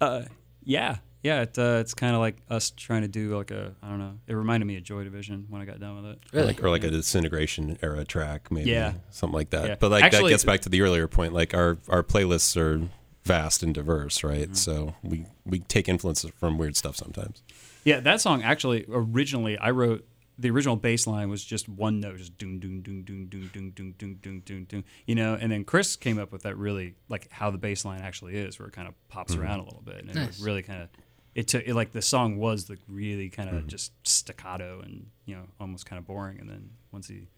Uh, 0.00 0.24
yeah, 0.62 0.96
yeah. 1.22 1.42
It, 1.42 1.58
uh, 1.58 1.78
it's 1.80 1.94
kind 1.94 2.14
of 2.14 2.20
like 2.20 2.36
us 2.48 2.70
trying 2.70 3.02
to 3.02 3.08
do 3.08 3.36
like 3.36 3.50
a 3.50 3.74
I 3.82 3.88
don't 3.88 3.98
know. 3.98 4.18
It 4.26 4.34
reminded 4.34 4.66
me 4.66 4.76
of 4.76 4.82
Joy 4.82 5.04
Division 5.04 5.46
when 5.48 5.60
I 5.62 5.64
got 5.64 5.80
done 5.80 6.02
with 6.02 6.12
it. 6.12 6.18
Really? 6.32 6.46
Like, 6.48 6.62
or 6.62 6.70
like 6.70 6.84
a 6.84 6.90
disintegration 6.90 7.78
era 7.82 8.04
track, 8.04 8.50
maybe. 8.50 8.70
Yeah. 8.70 8.94
Something 9.10 9.34
like 9.36 9.50
that. 9.50 9.66
Yeah. 9.68 9.74
But 9.78 9.90
like 9.90 10.04
Actually- 10.04 10.24
that 10.24 10.30
gets 10.30 10.44
back 10.44 10.60
to 10.60 10.68
the 10.68 10.82
earlier 10.82 11.08
point. 11.08 11.32
Like 11.32 11.54
our 11.54 11.78
our 11.88 12.02
playlists 12.02 12.56
are 12.56 12.88
vast 13.24 13.62
and 13.62 13.74
diverse, 13.74 14.24
right? 14.24 14.44
Mm-hmm. 14.46 14.54
So 14.54 14.94
we 15.02 15.26
we 15.44 15.60
take 15.60 15.88
influences 15.88 16.30
from 16.38 16.58
weird 16.58 16.76
stuff 16.76 16.96
sometimes. 16.96 17.42
Yeah, 17.84 18.00
that 18.00 18.20
song 18.20 18.42
actually 18.42 18.84
originally 18.88 19.56
I 19.58 19.70
wrote 19.70 20.06
the 20.38 20.50
original 20.50 20.74
bass 20.76 21.06
line 21.06 21.28
was 21.28 21.44
just 21.44 21.68
one 21.68 22.00
note, 22.00 22.16
just 22.16 22.38
doom 22.38 22.58
doom 22.60 22.80
doom 22.80 23.02
doom 23.02 23.26
doom 23.26 23.50
doom 23.52 23.70
doom 23.72 23.94
doom 23.98 24.14
doom 24.22 24.40
doom 24.40 24.64
doom, 24.64 24.84
you 25.06 25.14
know. 25.14 25.36
And 25.38 25.52
then 25.52 25.64
Chris 25.64 25.96
came 25.96 26.18
up 26.18 26.32
with 26.32 26.42
that 26.42 26.56
really 26.56 26.94
like 27.10 27.30
how 27.30 27.50
the 27.50 27.58
bass 27.58 27.84
line 27.84 28.00
actually 28.00 28.36
is, 28.36 28.58
where 28.58 28.66
it 28.68 28.72
kind 28.72 28.88
of 28.88 28.94
pops 29.08 29.34
around 29.34 29.60
a 29.60 29.64
little 29.64 29.82
bit, 29.84 29.96
and 29.96 30.08
it 30.08 30.14
Nice. 30.16 30.40
really 30.40 30.62
kind 30.62 30.82
of 30.82 30.88
it 31.34 31.48
took 31.48 31.66
it 31.66 31.74
like 31.74 31.92
the 31.92 32.02
song 32.02 32.36
was 32.38 32.68
like 32.68 32.80
really 32.88 33.28
kind 33.28 33.48
of 33.48 33.66
just 33.66 33.92
staccato 34.06 34.80
and 34.80 35.06
you 35.26 35.36
know 35.36 35.42
almost 35.60 35.86
kind 35.86 35.98
of 35.98 36.06
boring. 36.06 36.38
And 36.40 36.48
then 36.48 36.70
once 36.92 37.08
he 37.08 37.28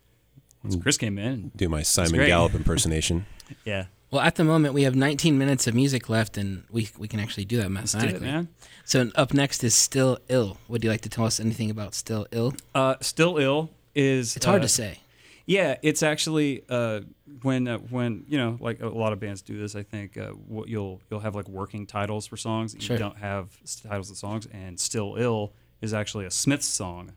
once 0.63 0.77
Chris 0.77 0.97
came 0.97 1.19
in, 1.19 1.51
Do 1.57 1.69
my 1.69 1.83
Simon. 1.83 2.25
Gallup 2.27 2.55
impersonation. 2.63 3.27
yeah, 3.65 3.87
Well, 4.13 4.23
at 4.23 4.37
the 4.37 4.45
moment, 4.45 4.75
we 4.75 4.85
have 4.85 4.95
19 4.95 5.37
minutes 5.37 5.67
of 5.67 5.75
music 5.75 6.09
left, 6.09 6.37
and 6.39 6.65
we, 6.71 6.89
we 6.97 7.09
can 7.09 7.19
actually 7.19 7.45
do 7.47 7.57
that 7.57 7.71
let's 7.71 7.93
do 7.93 7.99
mathematically. 7.99 8.29
it, 8.29 8.33
man. 8.33 8.49
So 8.85 9.11
up 9.17 9.35
next 9.35 9.65
is 9.65 9.75
Still 9.75 10.19
Ill. 10.29 10.59
Would 10.69 10.85
you 10.85 10.91
like 10.91 11.01
to 11.03 11.09
tell 11.09 11.25
us 11.25 11.41
anything 11.41 11.69
about 11.71 11.95
Still 11.95 12.27
Ill? 12.31 12.55
Uh, 12.75 12.95
Still 13.01 13.39
ill 13.39 13.71
is 13.95 14.37
It's 14.37 14.47
hard 14.47 14.61
uh, 14.61 14.63
to 14.63 14.69
say. 14.69 15.01
Yeah, 15.47 15.77
it's 15.83 16.03
actually 16.03 16.65
uh, 16.69 17.01
when 17.43 17.67
uh, 17.69 17.79
when 17.79 18.25
you 18.29 18.39
know 18.39 18.57
like 18.61 18.81
a 18.81 18.89
lot 18.89 19.13
of 19.13 19.21
bands 19.21 19.43
do 19.43 19.59
this. 19.59 19.75
I 19.75 19.83
think 19.83 20.17
uh, 20.17 20.29
what 20.31 20.69
you'll 20.69 21.01
you'll 21.11 21.21
have 21.21 21.35
like 21.35 21.49
working 21.49 21.87
titles 21.87 22.27
for 22.27 22.37
songs. 22.37 22.77
Sure. 22.79 22.95
You 22.97 22.99
don't 22.99 23.19
have 23.19 23.51
titles 23.83 24.11
of 24.11 24.17
songs, 24.17 24.47
and 24.53 24.79
"Still 24.79 25.17
Ill" 25.19 25.53
is 25.81 25.93
actually 25.93 26.27
a 26.27 26.31
Smiths 26.31 26.67
song 26.67 27.13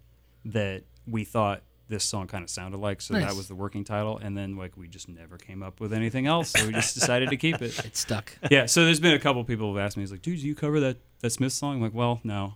that 0.45 0.83
we 1.07 1.23
thought 1.23 1.61
this 1.87 2.03
song 2.03 2.25
kind 2.25 2.43
of 2.43 2.49
sounded 2.49 2.79
like, 2.79 2.99
so 2.99 3.13
Nice. 3.13 3.27
that 3.27 3.35
was 3.35 3.47
the 3.47 3.53
working 3.53 3.83
title. 3.83 4.17
And 4.17 4.35
then 4.35 4.57
like 4.57 4.75
we 4.75 4.87
just 4.87 5.07
never 5.07 5.37
came 5.37 5.61
up 5.61 5.79
with 5.79 5.93
anything 5.93 6.25
else, 6.25 6.49
so 6.49 6.65
we 6.65 6.73
just 6.73 6.95
decided 6.99 7.29
to 7.29 7.37
keep 7.37 7.61
it. 7.61 7.77
It 7.85 7.95
stuck. 7.95 8.35
Yeah, 8.49 8.65
so 8.65 8.85
there's 8.85 8.99
been 8.99 9.13
a 9.13 9.19
couple 9.19 9.43
people 9.43 9.69
who've 9.71 9.79
asked 9.79 9.97
me, 9.97 10.01
"He's 10.03 10.11
like, 10.11 10.23
dude, 10.23 10.39
do 10.39 10.47
you 10.47 10.55
cover 10.55 10.79
that 10.79 10.97
that 11.19 11.29
Smiths 11.29 11.55
song?" 11.55 11.75
I'm 11.75 11.81
like, 11.81 11.93
well, 11.93 12.21
no. 12.23 12.55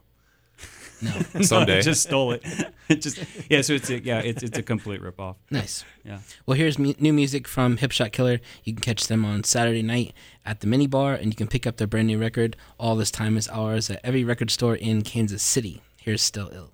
No. 1.33 1.41
Someday. 1.41 1.77
I 1.77 1.81
just 1.81 2.03
stole 2.03 2.33
it. 2.33 2.43
it 2.89 2.95
just 3.01 3.23
yeah. 3.49 3.62
So 3.62 3.73
it's 3.73 3.89
a, 3.89 4.03
yeah, 4.03 4.19
it's 4.19 4.43
it's 4.43 4.57
a 4.57 4.63
complete 4.63 5.01
ripoff. 5.01 5.35
Nice. 5.49 5.85
Yeah. 6.03 6.19
Well, 6.45 6.57
here's 6.57 6.77
mu- 6.77 6.93
new 6.99 7.13
music 7.13 7.47
from 7.47 7.77
Hipshot 7.77 8.12
Killer. 8.12 8.41
You 8.65 8.73
can 8.73 8.81
catch 8.81 9.08
them 9.08 9.23
on 9.23 9.45
Saturday 9.45 9.81
night 9.81 10.13
at 10.45 10.60
the 10.60 10.67
Mini 10.67 10.87
Bar, 10.87 11.13
and 11.13 11.27
you 11.27 11.35
can 11.35 11.47
pick 11.47 11.65
up 11.65 11.77
their 11.77 11.87
brand 11.87 12.08
new 12.08 12.17
record, 12.17 12.58
All 12.77 12.97
This 12.97 13.12
Time 13.12 13.37
Is 13.37 13.47
Ours, 13.47 13.89
at 13.89 14.02
every 14.04 14.25
record 14.25 14.52
store 14.52 14.75
in 14.75 15.02
Kansas 15.04 15.41
City. 15.43 15.81
Here's 16.02 16.21
Still 16.21 16.50
Ill. 16.54 16.71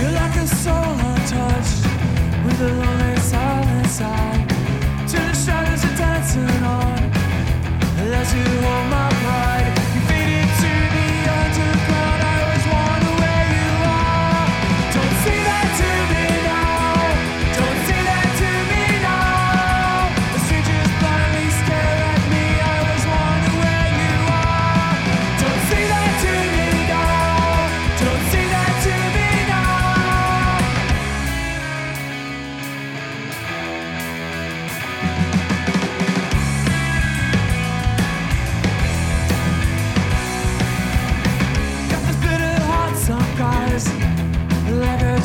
You're 0.00 0.10
Till 5.08 5.20
the 5.20 5.34
shadows 5.34 5.84
are 5.84 5.96
dancing 5.96 6.64
on. 6.64 6.98
As 8.18 8.34
you 8.34 8.44
hold 8.62 8.86
my 8.90 9.08
pride 9.22 9.57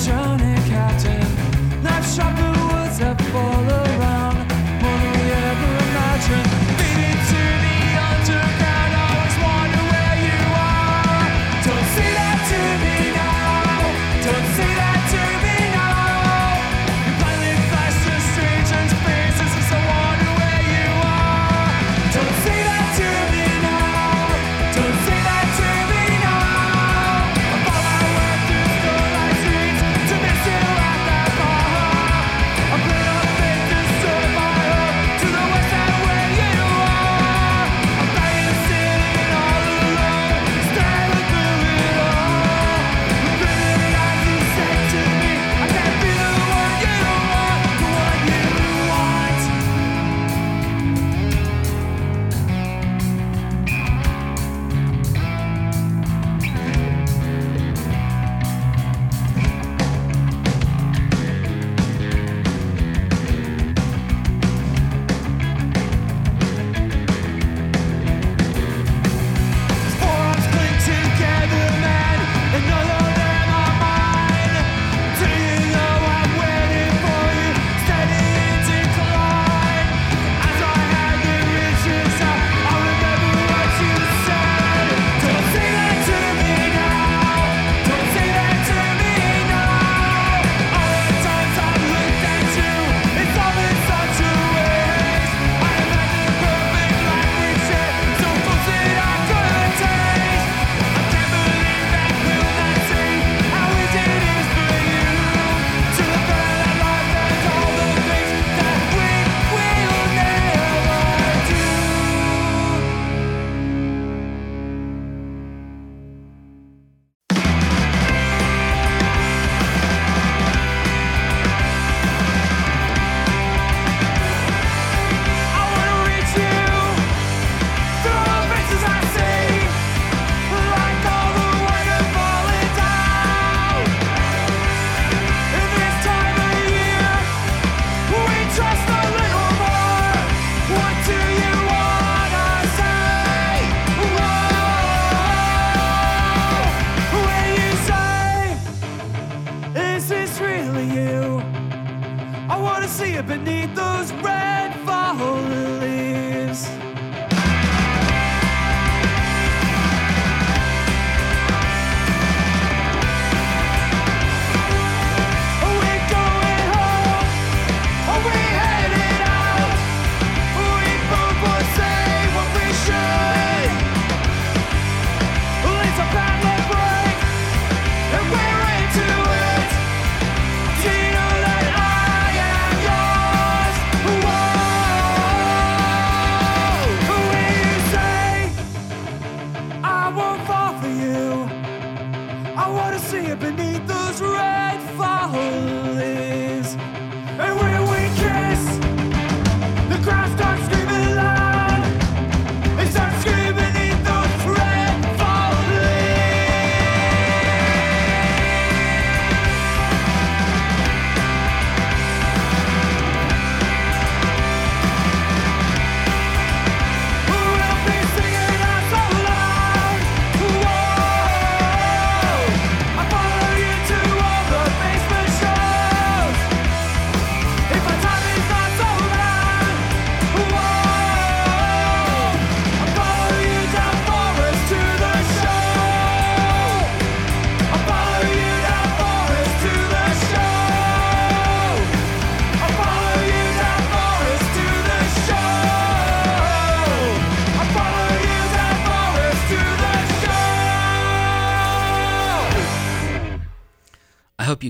drowning 0.06 0.56
captain, 0.68 1.22
that 1.82 2.02
shot 2.02 2.36
the 2.36 2.50
woods 2.68 3.00
up 3.00 3.22
for. 3.32 3.63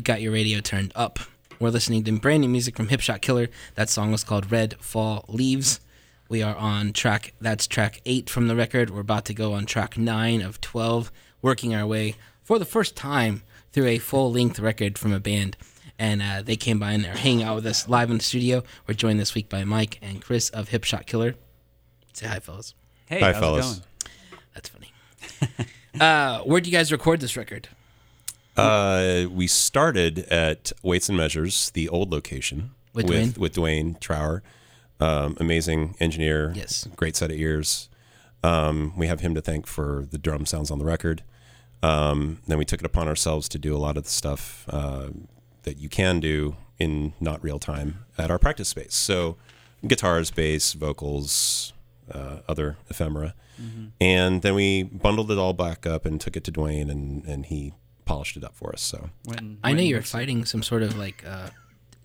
I 0.03 0.05
hope 0.05 0.17
got 0.17 0.21
your 0.21 0.33
radio 0.33 0.59
turned 0.59 0.91
up. 0.95 1.17
We're 1.61 1.69
listening 1.69 2.03
to 2.03 2.11
brand 2.19 2.41
new 2.41 2.49
music 2.49 2.75
from 2.75 2.89
Hip 2.89 2.99
Shot 2.99 3.21
Killer. 3.21 3.47
That 3.75 3.87
song 3.87 4.11
was 4.11 4.25
called 4.25 4.51
Red 4.51 4.75
Fall 4.81 5.23
Leaves. 5.29 5.79
We 6.27 6.43
are 6.43 6.57
on 6.57 6.91
track, 6.91 7.33
that's 7.39 7.67
track 7.67 8.01
eight 8.05 8.29
from 8.29 8.49
the 8.49 8.55
record. 8.57 8.89
We're 8.89 8.99
about 8.99 9.23
to 9.25 9.33
go 9.33 9.53
on 9.53 9.65
track 9.65 9.97
nine 9.97 10.41
of 10.41 10.59
12, 10.59 11.09
working 11.41 11.73
our 11.73 11.87
way 11.87 12.15
for 12.43 12.59
the 12.59 12.65
first 12.65 12.97
time 12.97 13.43
through 13.71 13.85
a 13.85 13.97
full 13.97 14.29
length 14.29 14.59
record 14.59 14.97
from 14.97 15.13
a 15.13 15.21
band. 15.21 15.55
And 15.97 16.21
uh, 16.21 16.41
they 16.41 16.57
came 16.57 16.79
by 16.79 16.91
and 16.91 17.05
they're 17.05 17.15
hanging 17.15 17.43
out 17.43 17.55
with 17.55 17.65
us 17.65 17.87
live 17.87 18.11
in 18.11 18.17
the 18.17 18.23
studio. 18.23 18.61
We're 18.85 18.95
joined 18.95 19.21
this 19.21 19.33
week 19.33 19.47
by 19.47 19.63
Mike 19.63 19.99
and 20.01 20.21
Chris 20.21 20.49
of 20.49 20.67
Hip 20.67 20.83
Shot 20.83 21.05
Killer. 21.05 21.35
Say 22.11 22.27
hi, 22.27 22.39
fellas. 22.39 22.73
Hey, 23.05 23.21
Hi, 23.21 23.31
how's 23.31 23.41
fellas. 23.41 23.77
it 23.77 23.83
going? 24.33 24.43
That's 24.53 24.69
funny. 24.69 24.91
uh, 26.01 26.43
where 26.43 26.59
do 26.59 26.69
you 26.69 26.77
guys 26.77 26.91
record 26.91 27.21
this 27.21 27.37
record? 27.37 27.69
Uh, 28.55 29.25
we 29.31 29.47
started 29.47 30.19
at 30.29 30.71
Weights 30.83 31.09
and 31.09 31.17
Measures, 31.17 31.71
the 31.71 31.89
old 31.89 32.11
location, 32.11 32.71
With 32.93 33.07
with 33.07 33.15
Dwayne? 33.35 33.37
with 33.37 33.55
Dwayne 33.55 33.99
Trower, 33.99 34.43
um, 34.99 35.35
amazing 35.39 35.95
engineer. 35.99 36.53
Yes. 36.55 36.87
great 36.95 37.15
set 37.15 37.31
of 37.31 37.37
ears. 37.37 37.89
Um, 38.43 38.93
we 38.97 39.07
have 39.07 39.21
him 39.21 39.33
to 39.35 39.41
thank 39.41 39.65
for 39.65 40.05
the 40.11 40.17
drum 40.17 40.45
sounds 40.45 40.69
on 40.69 40.77
the 40.79 40.85
record. 40.85 41.23
Um, 41.81 42.39
then 42.47 42.57
we 42.57 42.65
took 42.65 42.79
it 42.81 42.85
upon 42.85 43.07
ourselves 43.07 43.49
to 43.49 43.57
do 43.57 43.75
a 43.75 43.79
lot 43.79 43.97
of 43.97 44.03
the 44.03 44.09
stuff 44.09 44.65
uh, 44.69 45.09
that 45.63 45.77
you 45.77 45.89
can 45.89 46.19
do 46.19 46.55
in 46.77 47.13
not 47.19 47.43
real 47.43 47.59
time 47.59 48.05
at 48.17 48.29
our 48.29 48.37
practice 48.39 48.69
space. 48.69 48.93
So, 48.95 49.37
guitars, 49.85 50.29
bass, 50.31 50.73
vocals, 50.73 51.73
uh, 52.11 52.37
other 52.47 52.77
ephemera. 52.89 53.33
And 54.01 54.41
then 54.41 54.55
we 54.55 54.83
bundled 54.83 55.31
it 55.31 55.37
all 55.37 55.53
back 55.53 55.85
up 55.87 56.05
and 56.05 56.19
took 56.19 56.35
it 56.35 56.43
to 56.45 56.51
Dwayne, 56.51 56.89
and, 56.91 57.23
and 57.25 57.45
he 57.45 57.73
polished 58.05 58.37
it 58.37 58.43
up 58.43 58.55
for 58.55 58.71
us. 58.73 58.81
So, 58.81 59.09
When, 59.25 59.57
I 59.63 59.73
know 59.73 59.81
you're 59.83 59.99
mixing- 59.99 60.19
fighting 60.19 60.45
some 60.45 60.63
sort 60.63 60.83
of 60.83 60.97
like 60.97 61.23
uh, 61.27 61.49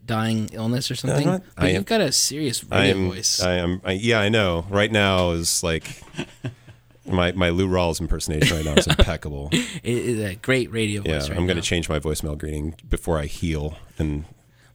dying 0.07 0.49
illness 0.53 0.91
or 0.91 0.95
something, 0.95 1.27
not- 1.27 1.43
but 1.57 1.65
I 1.65 1.69
you've 1.69 1.77
am- 1.79 1.83
got 1.85 2.01
a 2.01 2.13
serious 2.13 2.65
I 2.71 2.81
radio 2.91 2.97
am, 2.97 3.09
voice. 3.11 3.41
I 3.43 3.53
am, 3.55 3.81
I, 3.85 3.93
yeah, 3.93 4.21
I 4.21 4.29
know. 4.29 4.65
Right 4.71 4.91
now 4.93 5.31
is 5.33 5.63
like 5.63 6.03
my 7.07 7.33
my 7.33 7.49
Lou 7.51 7.69
Rawls 7.69 8.01
impersonation 8.01 8.57
right 8.57 8.65
now 8.65 8.75
is 8.75 8.87
impeccable. 8.87 9.49
it 9.53 9.83
is 9.85 10.21
a 10.21 10.35
great 10.37 10.71
radio 10.73 11.03
Yeah, 11.05 11.19
voice. 11.21 11.29
right 11.31 11.39
I'm 11.39 11.47
going 11.47 11.57
to 11.57 11.63
change 11.63 11.89
my 11.89 11.99
voicemail 11.99 12.37
greeting 12.37 12.75
before 12.89 13.19
I 13.19 13.27
heal 13.27 13.77
and 13.99 14.25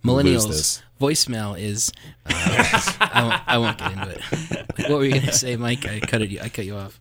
lose 0.03 0.23
Millennials 0.25 0.47
this. 0.47 0.83
voicemail 0.99 1.59
is. 1.59 1.91
Uh, 2.25 2.31
I, 2.99 3.23
won't, 3.23 3.41
I 3.47 3.57
won't 3.57 3.77
get 3.77 3.91
into 3.91 4.09
it. 4.11 4.89
what 4.89 4.97
were 4.99 5.05
you 5.05 5.13
gonna 5.19 5.31
say, 5.31 5.55
Mike? 5.55 5.85
I 5.87 5.99
cut 5.99 6.21
it. 6.21 6.41
I 6.41 6.49
cut 6.49 6.65
you 6.65 6.75
off. 6.75 6.99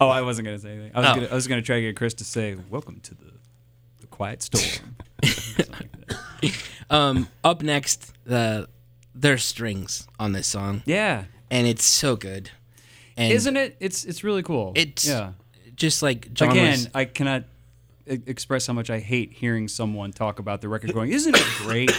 Oh, 0.00 0.08
I 0.08 0.20
wasn't 0.22 0.46
gonna 0.46 0.58
say 0.58 0.72
anything. 0.72 0.90
I 0.94 1.00
was 1.00 1.08
Oh. 1.08 1.14
gonna 1.14 1.28
I 1.28 1.34
was 1.34 1.46
gonna 1.46 1.62
try 1.62 1.76
to 1.76 1.82
get 1.82 1.96
Chris 1.96 2.12
to 2.14 2.24
say, 2.24 2.56
"Welcome 2.68 3.00
to 3.04 3.14
the, 3.14 3.24
the 3.24 3.32
quiet 4.12 4.42
storm." 4.42 4.96
Um, 6.90 7.28
up 7.42 7.62
next, 7.62 8.12
the 8.24 8.68
there's 9.14 9.44
strings 9.44 10.06
on 10.18 10.32
this 10.32 10.46
song, 10.46 10.82
yeah, 10.84 11.24
and 11.50 11.66
it's 11.66 11.84
so 11.86 12.16
good. 12.16 12.50
And 13.16 13.32
isn't 13.32 13.56
it? 13.56 13.76
It's 13.80 14.04
it's 14.04 14.22
really 14.22 14.42
cool. 14.42 14.72
It's 14.74 15.06
yeah. 15.08 15.32
just 15.74 16.02
like 16.02 16.34
John 16.34 16.50
Again, 16.50 16.70
was- 16.72 16.88
I 16.94 17.06
cannot 17.06 17.44
e- 18.06 18.18
express 18.26 18.66
how 18.66 18.74
much 18.74 18.90
I 18.90 18.98
hate 18.98 19.32
hearing 19.32 19.68
someone 19.68 20.12
talk 20.12 20.38
about 20.38 20.60
the 20.60 20.68
record 20.68 20.92
going, 20.92 21.12
"Isn't 21.12 21.34
it 21.34 21.46
great?" 21.58 21.90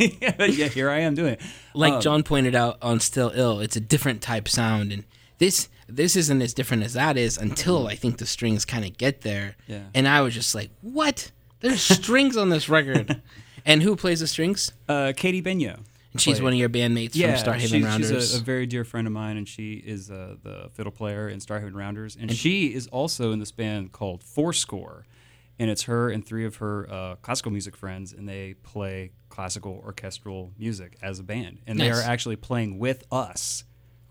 yeah, 0.20 0.46
yeah, 0.46 0.66
here 0.68 0.90
I 0.90 1.00
am 1.00 1.14
doing 1.14 1.34
it. 1.34 1.40
like 1.72 1.92
Um, 1.92 2.00
John 2.00 2.22
pointed 2.24 2.56
out 2.56 2.78
on 2.82 2.98
Still 2.98 3.30
Ill, 3.34 3.60
it's 3.60 3.76
a 3.76 3.80
different 3.80 4.20
type 4.20 4.48
sound, 4.48 4.90
and 4.92 5.04
this 5.42 5.68
this 5.88 6.14
isn't 6.14 6.40
as 6.40 6.54
different 6.54 6.84
as 6.84 6.92
that 6.92 7.16
is 7.16 7.36
until 7.36 7.88
I 7.88 7.96
think 7.96 8.18
the 8.18 8.26
strings 8.26 8.64
kind 8.64 8.84
of 8.84 8.96
get 8.96 9.22
there. 9.22 9.56
Yeah. 9.66 9.82
And 9.92 10.06
I 10.06 10.20
was 10.20 10.34
just 10.34 10.54
like, 10.54 10.70
"What? 10.80 11.32
There's 11.60 11.82
strings 11.82 12.36
on 12.36 12.48
this 12.48 12.68
record." 12.68 13.20
And 13.64 13.80
who 13.80 13.94
plays 13.94 14.18
the 14.18 14.26
strings? 14.26 14.72
uh, 14.88 15.12
Katie 15.16 15.40
Benyo. 15.40 15.78
And 16.10 16.20
she's 16.20 16.38
played. 16.38 16.42
one 16.42 16.52
of 16.54 16.58
your 16.58 16.68
bandmates 16.68 17.14
yeah, 17.14 17.36
from 17.36 17.52
Starhaven 17.52 17.68
she- 17.68 17.82
Rounders. 17.84 18.08
She's 18.08 18.34
a, 18.34 18.38
a 18.38 18.42
very 18.42 18.66
dear 18.66 18.82
friend 18.82 19.06
of 19.06 19.12
mine, 19.12 19.36
and 19.36 19.48
she 19.48 19.74
is 19.74 20.10
uh, 20.10 20.34
the 20.42 20.68
fiddle 20.72 20.90
player 20.90 21.28
in 21.28 21.38
Starhaven 21.38 21.72
Rounders, 21.72 22.16
and, 22.20 22.32
she 22.32 22.74
is 22.74 22.88
also 22.88 23.30
in 23.30 23.38
this 23.38 23.52
band 23.52 23.92
called 23.92 24.24
Fourscore, 24.24 25.06
and 25.60 25.70
it's 25.70 25.82
her 25.84 26.10
and 26.10 26.26
three 26.26 26.44
of 26.44 26.56
her 26.56 26.90
uh, 26.90 27.14
classical 27.22 27.52
music 27.52 27.76
friends, 27.76 28.12
and 28.12 28.28
they 28.28 28.54
play 28.64 29.12
classical 29.28 29.80
orchestral 29.86 30.50
music 30.58 30.96
as 31.00 31.20
a 31.20 31.22
band, 31.22 31.60
and 31.68 31.78
they 31.78 31.88
are 31.92 32.02
actually 32.02 32.34
playing 32.34 32.80
with 32.80 33.04
us. 33.12 33.62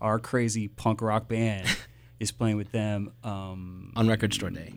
Our 0.02 0.18
crazy 0.18 0.68
punk 0.68 1.00
rock 1.00 1.28
band 1.28 1.66
is 2.20 2.30
playing 2.32 2.56
with 2.58 2.72
them. 2.72 3.12
Um, 3.24 3.92
on 3.96 4.08
Record 4.08 4.34
Store 4.34 4.50
Day. 4.50 4.74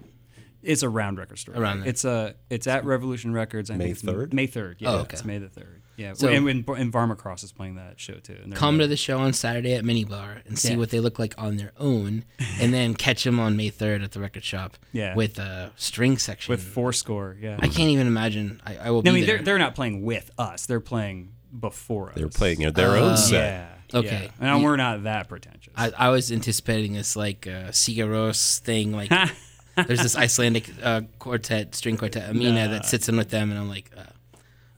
it's 0.64 0.84
around 0.84 1.18
record 1.20 1.38
store. 1.40 1.56
Around 1.56 1.82
there. 1.82 1.90
It's 1.90 2.06
a 2.06 2.36
it's 2.50 2.68
at 2.68 2.86
Revolution 2.86 3.34
Records. 3.34 3.70
I 3.70 3.76
May 3.78 3.86
think 3.94 3.98
it's 3.98 4.04
3rd? 4.04 4.34
May 4.34 4.48
third. 4.48 4.78
Yeah, 4.80 4.92
Oh, 4.92 4.98
okay. 5.00 5.14
it's 5.14 5.26
May 5.26 5.38
the 5.40 5.50
third. 5.50 5.82
Yeah, 5.98 6.12
So- 6.14 6.28
and, 6.28 6.46
and, 6.50 6.68
and 6.68 6.92
Varmacross 6.92 7.42
is 7.44 7.54
playing 7.54 7.76
that 7.76 8.00
show 8.02 8.16
too. 8.16 8.36
And 8.44 8.54
Come 8.54 8.76
in 8.76 8.82
to 8.82 8.88
the 8.88 8.98
show 8.98 9.18
on 9.20 9.32
Saturday 9.32 9.76
at 9.76 9.86
Mini 9.86 10.04
Bar 10.04 10.42
and 10.46 10.60
see 10.60 10.72
Yeah. 10.72 10.76
what 10.78 10.90
they 10.90 11.00
look 11.00 11.20
like 11.20 11.34
on 11.38 11.56
their 11.56 11.72
own, 11.78 12.26
and 12.60 12.74
then 12.74 12.96
catch 12.96 13.24
them 13.24 13.40
on 13.40 13.56
May 13.56 13.72
3rd 13.72 14.04
at 14.04 14.12
the 14.12 14.20
record 14.20 14.44
shop 14.44 14.78
Yeah. 14.92 15.16
with 15.16 15.40
a 15.40 15.72
string 15.78 16.18
section. 16.18 16.52
with 16.52 16.62
Fourscore. 16.62 17.38
Yeah, 17.40 17.56
I 17.60 17.68
can't 17.70 17.90
even 17.92 18.08
imagine. 18.08 18.60
I, 18.66 18.76
I 18.78 18.90
will 18.92 19.04
No, 19.04 19.04
be 19.04 19.10
I 19.10 19.14
mean 19.14 19.26
there. 19.26 19.36
they're 19.38 19.46
they're 19.46 19.60
not 19.60 19.74
playing 19.76 20.02
with 20.04 20.30
us. 20.38 20.66
They're 20.66 20.82
playing 20.82 21.32
before 21.58 22.10
us. 22.10 22.16
They're 22.16 22.28
playing 22.28 22.60
you 22.60 22.66
know, 22.68 22.72
their 22.72 22.98
own 22.98 23.16
set. 23.16 23.34
Yeah. 23.34 23.68
Okay. 23.96 24.30
Yeah. 24.42 24.54
And 24.56 24.64
we're 24.64 24.76
not 24.76 25.04
that 25.04 25.30
pretentious. 25.30 25.74
I, 25.76 25.92
I 25.98 26.10
was 26.10 26.32
anticipating 26.32 26.94
this 26.94 27.16
like 27.16 27.48
uh, 27.48 27.70
Sigur 27.72 28.08
Rós 28.08 28.60
thing. 28.60 28.92
Like, 28.92 29.10
there's 29.88 30.02
this 30.04 30.16
Icelandic 30.18 30.70
uh, 30.84 31.02
quartet, 31.20 31.76
string 31.76 31.98
quartet, 31.98 32.34
Amiina, 32.34 32.70
that 32.70 32.86
sits 32.86 33.08
in 33.10 33.18
with 33.18 33.30
them, 33.30 33.52
and 33.52 33.60
I'm 33.60 33.70
like, 33.70 33.90
uh, 33.96 34.02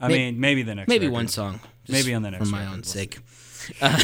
I 0.00 0.08
may- 0.08 0.30
mean, 0.30 0.40
maybe 0.40 0.62
the 0.62 0.74
next. 0.76 0.88
maybe 0.88 1.06
record. 1.06 1.14
one 1.14 1.28
song, 1.28 1.60
Maybe 1.88 2.14
on 2.14 2.22
the 2.22 2.30
next, 2.30 2.44
for 2.44 2.50
my 2.50 2.60
record, 2.60 2.70
own 2.72 2.76
we'll 2.78 2.84
sake. 2.84 3.18
Uh, 3.80 4.00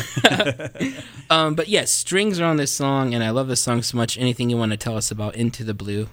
um, 1.31 1.55
but 1.55 1.69
yes, 1.69 1.91
strings 1.91 2.41
are 2.41 2.45
on 2.45 2.57
this 2.57 2.73
song, 2.73 3.15
and 3.15 3.23
I 3.23 3.31
love 3.31 3.49
this 3.49 3.63
song 3.63 3.83
so 3.83 3.97
much. 3.97 4.19
Anything 4.19 4.51
you 4.51 4.57
want 4.57 4.73
to 4.73 4.77
tell 4.79 4.97
us 4.97 5.11
about 5.11 5.37
Into 5.37 5.63
the 5.65 5.75
Blue? 5.75 6.09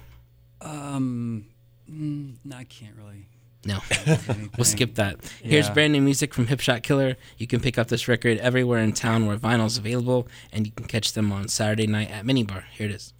Um, 0.60 1.46
mm, 1.90 2.36
no, 2.44 2.56
I 2.56 2.64
can't 2.64 2.94
really. 2.96 3.26
No, 3.64 3.78
we'll 4.56 4.64
skip 4.64 4.96
that. 4.96 5.20
Here's 5.42 5.70
brand 5.70 5.92
new 5.92 6.00
music 6.00 6.34
from 6.34 6.48
Hipshot 6.48 6.82
Killer. 6.82 7.16
You 7.38 7.46
can 7.46 7.60
pick 7.60 7.78
up 7.78 7.88
this 7.88 8.08
record 8.08 8.38
everywhere 8.38 8.80
in 8.80 8.92
town 8.92 9.26
where 9.26 9.36
vinyl's 9.36 9.78
available, 9.78 10.26
and 10.52 10.66
you 10.66 10.72
can 10.72 10.86
catch 10.86 11.12
them 11.12 11.30
on 11.30 11.46
Saturday 11.48 11.86
night 11.86 12.10
at 12.10 12.24
Minibar. 12.24 12.64
Here 12.72 12.88
it 12.88 12.92
is. 12.92 13.14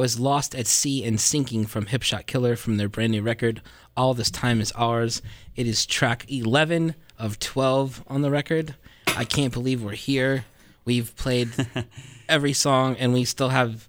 That 0.00 0.04
was 0.04 0.18
Lost 0.18 0.54
at 0.54 0.66
Sea 0.66 1.04
and 1.04 1.20
Sinking 1.20 1.66
from 1.66 1.84
Hipshot 1.84 2.24
Killer 2.24 2.56
from 2.56 2.78
their 2.78 2.88
brand 2.88 3.12
new 3.12 3.20
record, 3.20 3.60
All 3.94 4.14
This 4.14 4.30
Time 4.30 4.62
Is 4.62 4.72
Ours. 4.72 5.20
It 5.56 5.66
is 5.66 5.84
track 5.84 6.24
11 6.26 6.94
of 7.18 7.38
12 7.38 8.04
on 8.06 8.22
the 8.22 8.30
record. 8.30 8.76
I 9.08 9.26
can't 9.26 9.52
believe 9.52 9.82
we're 9.82 9.92
here. 9.92 10.46
We've 10.86 11.14
played 11.16 11.50
every 12.30 12.54
song 12.54 12.96
and 12.96 13.12
we 13.12 13.26
still 13.26 13.50
have 13.50 13.88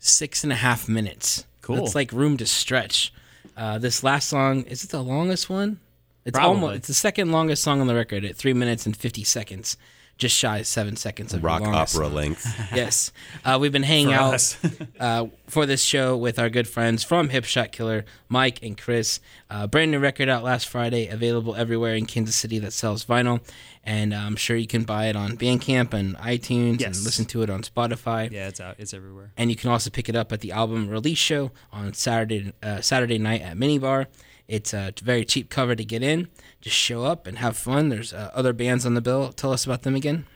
six 0.00 0.42
and 0.42 0.52
a 0.52 0.56
half 0.56 0.88
minutes. 0.88 1.46
Cool. 1.62 1.84
It's 1.84 1.94
like 1.94 2.10
room 2.10 2.36
to 2.38 2.44
stretch. 2.44 3.12
Uh, 3.56 3.78
this 3.78 4.02
last 4.02 4.28
song, 4.28 4.64
is 4.64 4.82
it 4.82 4.90
the 4.90 5.04
longest 5.04 5.48
one? 5.48 5.78
It's 6.24 6.36
Probably. 6.36 6.62
almost 6.62 6.76
it's 6.78 6.88
the 6.88 6.94
second 6.94 7.30
longest 7.30 7.62
song 7.62 7.80
on 7.80 7.86
the 7.86 7.94
record 7.94 8.24
at 8.24 8.34
three 8.34 8.54
minutes 8.54 8.86
and 8.86 8.96
fifty 8.96 9.22
seconds, 9.22 9.76
just 10.18 10.34
shy 10.36 10.58
of 10.58 10.66
seven 10.66 10.96
seconds 10.96 11.34
of 11.34 11.44
Rock 11.44 11.62
opera 11.62 11.86
song. 11.86 12.14
length. 12.14 12.46
Yes, 12.74 13.12
uh, 13.44 13.58
we've 13.60 13.72
been 13.72 13.82
hanging 13.82 14.08
For 14.08 14.14
out 14.14 14.56
uh, 15.00 15.26
for 15.46 15.66
this 15.66 15.82
show 15.82 16.16
with 16.16 16.38
our 16.38 16.48
good 16.48 16.66
friends 16.66 17.04
from 17.04 17.28
Hip 17.28 17.44
Shot 17.44 17.72
Killer, 17.72 18.04
Mike 18.28 18.62
and 18.62 18.76
Chris. 18.78 19.20
Uh, 19.50 19.66
brand 19.66 19.90
new 19.90 19.98
record 19.98 20.28
out 20.28 20.42
last 20.42 20.68
Friday, 20.68 21.08
available 21.08 21.54
everywhere 21.54 21.94
in 21.94 22.06
Kansas 22.06 22.34
City 22.36 22.58
that 22.60 22.72
sells 22.72 23.04
vinyl, 23.04 23.40
and 23.84 24.14
I'm 24.14 24.36
sure 24.36 24.56
you 24.56 24.66
can 24.66 24.84
buy 24.84 25.06
it 25.06 25.16
on 25.16 25.36
Bandcamp 25.36 25.92
and 25.92 26.16
iTunes 26.16 26.84
and 26.84 26.96
listen 27.04 27.24
to 27.26 27.42
it 27.42 27.50
on 27.50 27.62
Spotify. 27.62 28.30
Yeah, 28.30 28.48
it's 28.48 28.60
out. 28.60 28.76
It's 28.78 28.94
everywhere. 28.94 29.32
And 29.36 29.50
you 29.50 29.56
can 29.56 29.70
also 29.70 29.90
pick 29.90 30.08
it 30.08 30.16
up 30.16 30.32
at 30.32 30.40
the 30.40 30.52
album 30.52 30.88
release 30.88 31.18
show 31.18 31.52
on 31.72 31.92
Saturday 31.94 32.52
uh, 32.62 32.80
Saturday 32.80 33.18
night 33.18 33.42
at 33.42 33.56
Minibar. 33.56 34.06
It's 34.48 34.72
a 34.72 34.92
very 35.02 35.24
cheap 35.24 35.50
cover 35.50 35.74
to 35.74 35.84
get 35.84 36.02
in. 36.02 36.28
Just 36.66 36.78
show 36.78 37.04
up 37.04 37.28
and 37.28 37.38
have 37.38 37.56
fun. 37.56 37.90
There's 37.90 38.12
uh, 38.12 38.32
other 38.34 38.52
bands 38.52 38.84
on 38.84 38.94
the 38.94 39.00
bill. 39.00 39.32
Tell 39.32 39.52
us 39.52 39.64
about 39.64 39.82
them 39.82 39.94
again. 39.94 40.26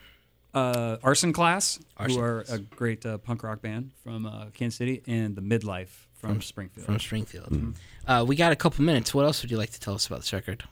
Uh, 0.53 0.95
Arson 1.03 1.33
Class, 1.33 1.77
Arson 1.97 2.17
who 2.17 2.23
are 2.23 2.43
Class. 2.43 2.57
a 2.57 2.61
great 2.61 3.05
uh, 3.05 3.17
punk 3.17 3.43
rock 3.43 3.61
band 3.61 3.91
from 4.01 4.25
uh, 4.25 4.45
Kansas 4.53 4.77
City, 4.77 5.03
and 5.05 5.35
the 5.35 5.41
Midlife 5.41 5.89
from, 6.13 6.41
Springfield. 6.41 6.85
From 6.85 7.01
Springfield. 7.01 7.75
Uh, 8.07 8.23
we 8.25 8.37
got 8.37 8.53
a 8.53 8.55
couple 8.55 8.81
minutes. 8.85 9.13
What 9.13 9.25
else 9.25 9.41
would 9.41 9.51
you 9.51 9.57
like 9.57 9.71
to 9.71 9.79
tell 9.81 9.93
us 9.93 10.07
about 10.07 10.19
this 10.19 10.31
record? 10.31 10.63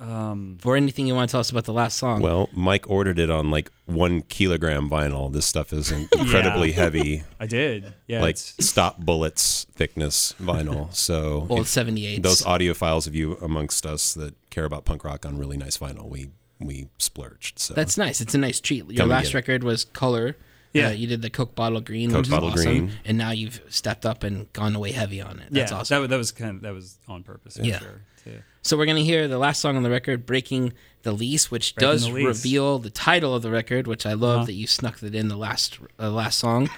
Um, 0.00 0.58
Or 0.64 0.76
anything 0.76 1.06
you 1.06 1.14
want 1.14 1.28
to 1.28 1.32
tell 1.32 1.40
us 1.40 1.50
about 1.50 1.64
the 1.64 1.72
last 1.72 1.98
song? 1.98 2.20
Well, 2.20 2.48
Mike 2.52 2.88
ordered 2.88 3.18
it 3.18 3.30
on 3.30 3.50
like 3.50 3.70
one 3.86 4.22
kilogram 4.22 4.88
vinyl. 4.88 5.32
This 5.32 5.46
stuff 5.46 5.72
is 5.72 5.90
incredibly 6.12 6.72
heavy, 6.72 7.24
I 7.40 7.46
did. 7.46 7.94
Yeah, 8.06 8.20
like 8.20 8.32
it's, 8.36 8.54
stop 8.66 8.98
bullets 8.98 9.66
thickness 9.74 10.34
vinyl. 10.40 10.94
So 10.94 11.46
Old 11.48 11.60
if 11.60 11.66
78s. 11.66 12.22
those 12.22 12.42
audiophiles 12.42 13.06
of 13.06 13.14
you 13.14 13.36
amongst 13.36 13.84
us 13.86 14.14
that 14.14 14.34
care 14.50 14.64
about 14.64 14.84
punk 14.84 15.04
rock 15.04 15.24
on 15.26 15.38
really 15.38 15.56
nice 15.56 15.78
vinyl, 15.78 16.08
we 16.08 16.30
we 16.60 16.88
splurged. 16.98 17.58
So 17.58 17.74
That's 17.74 17.96
nice. 17.96 18.20
It's 18.20 18.34
a 18.34 18.38
nice 18.38 18.60
treat. 18.60 18.84
Your 18.86 18.96
Come 18.96 19.08
last 19.10 19.32
record 19.34 19.62
was 19.62 19.84
Color. 19.84 20.36
Yeah. 20.72 20.88
Uh, 20.88 20.90
you 20.92 21.06
did 21.06 21.22
the 21.22 21.30
Coke 21.30 21.54
Bottle 21.54 21.80
Green, 21.80 22.10
Coke 22.10 22.18
which 22.18 22.26
is 22.28 22.30
Bottle 22.30 22.50
awesome. 22.50 22.64
Green. 22.64 22.92
And 23.04 23.16
now 23.18 23.30
you've 23.30 23.60
stepped 23.68 24.04
up 24.06 24.22
and 24.22 24.52
gone 24.52 24.76
away 24.76 24.92
heavy 24.92 25.20
on 25.20 25.38
it. 25.40 25.48
That's 25.50 25.72
yeah, 25.72 25.78
awesome. 25.78 26.02
that, 26.02 26.08
that 26.08 26.16
was 26.18 26.30
kind 26.32 26.56
of 26.56 26.62
that 26.62 26.74
was 26.74 26.98
on 27.08 27.22
purpose. 27.22 27.56
for 27.56 27.62
Yeah. 27.64 27.78
sure, 27.78 28.02
too. 28.24 28.38
So 28.62 28.76
we're 28.76 28.86
gonna 28.86 29.00
hear 29.00 29.28
the 29.28 29.38
last 29.38 29.60
song 29.60 29.76
on 29.76 29.82
the 29.82 29.90
record, 29.90 30.26
"Breaking 30.26 30.72
the 31.02 31.12
Lease," 31.12 31.50
which 31.50 31.74
Breaking 31.74 31.88
does 31.90 32.04
the 32.06 32.12
Lease. 32.12 32.26
reveal 32.26 32.78
the 32.78 32.90
title 32.90 33.34
of 33.34 33.42
the 33.42 33.50
record, 33.50 33.86
which 33.86 34.04
I 34.04 34.12
love 34.12 34.36
Uh-huh. 34.38 34.44
that 34.46 34.52
you 34.54 34.66
snuck 34.66 35.02
it 35.02 35.14
in 35.14 35.28
the 35.28 35.36
last 35.36 35.78
uh, 35.98 36.10
last 36.10 36.38
song. 36.38 36.68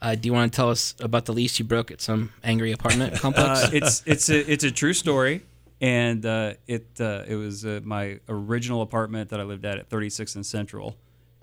Uh, 0.00 0.14
do 0.14 0.26
you 0.26 0.32
want 0.32 0.50
to 0.52 0.56
tell 0.56 0.70
us 0.70 0.94
about 1.00 1.24
the 1.26 1.32
lease 1.32 1.58
you 1.58 1.64
broke 1.64 1.90
at 1.90 2.00
some 2.00 2.30
angry 2.42 2.72
apartment 2.72 3.14
complex? 3.20 3.64
Uh, 3.64 3.70
it's 3.74 4.02
it's 4.06 4.28
a 4.30 4.50
it's 4.50 4.64
a 4.64 4.70
true 4.70 4.92
story, 4.94 5.42
and 5.82 6.24
uh, 6.24 6.54
it 6.66 6.86
uh, 6.98 7.24
it 7.28 7.36
was 7.36 7.64
uh, 7.66 7.80
my 7.84 8.20
original 8.28 8.80
apartment 8.80 9.28
that 9.30 9.40
I 9.40 9.42
lived 9.44 9.64
at 9.66 9.78
at 9.78 9.90
36th 9.90 10.34
and 10.36 10.46
Central, 10.46 10.96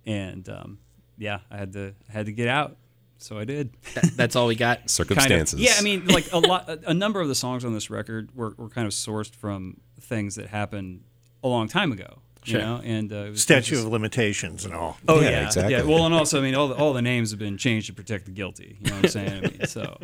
and 0.05 0.47
um, 0.49 0.79
yeah, 1.17 1.39
I 1.49 1.57
had 1.57 1.73
to 1.73 1.93
I 2.09 2.11
had 2.11 2.25
to 2.27 2.31
get 2.31 2.47
out, 2.47 2.77
so 3.17 3.37
I 3.37 3.45
did. 3.45 3.71
That- 3.95 4.11
that's 4.15 4.35
all 4.35 4.47
we 4.47 4.55
got. 4.55 4.77
Kind 4.77 4.85
of. 4.85 4.91
circumstances. 4.91 5.59
Yeah, 5.59 5.73
I 5.77 5.81
mean, 5.81 6.05
like 6.07 6.31
a 6.31 6.39
lot, 6.39 6.69
a, 6.69 6.89
a 6.89 6.93
number 6.93 7.21
of 7.21 7.27
the 7.27 7.35
songs 7.35 7.63
on 7.65 7.73
this 7.73 7.89
record 7.89 8.29
were, 8.35 8.53
were 8.57 8.69
kind 8.69 8.87
of 8.87 8.93
sourced 8.93 9.33
from 9.35 9.77
things 9.99 10.35
that 10.35 10.47
happened 10.47 11.03
a 11.43 11.47
long 11.47 11.67
time 11.67 11.91
ago. 11.91 12.19
You 12.43 12.57
know, 12.57 12.81
and 12.83 13.13
uh, 13.13 13.15
it 13.17 13.29
was 13.29 13.41
Statute 13.43 13.75
just- 13.75 13.85
of 13.85 13.91
limitations 13.91 14.65
and 14.65 14.73
all. 14.73 14.97
Oh 15.07 15.21
Yeah, 15.21 15.29
yeah, 15.29 15.45
exactly. 15.45 15.73
Yeah. 15.73 15.83
Well, 15.83 16.05
and 16.07 16.15
also, 16.15 16.39
I 16.39 16.41
mean, 16.41 16.55
all 16.55 16.69
the, 16.69 16.75
all 16.75 16.91
the 16.91 17.01
names 17.03 17.29
have 17.29 17.39
been 17.39 17.55
changed 17.55 17.85
to 17.87 17.93
protect 17.93 18.25
the 18.25 18.31
guilty. 18.31 18.77
You 18.81 18.89
know 18.89 18.95
what 18.95 19.05
I'm 19.05 19.09
saying? 19.11 19.45
I 19.45 19.47
mean, 19.47 19.67
so, 19.67 19.97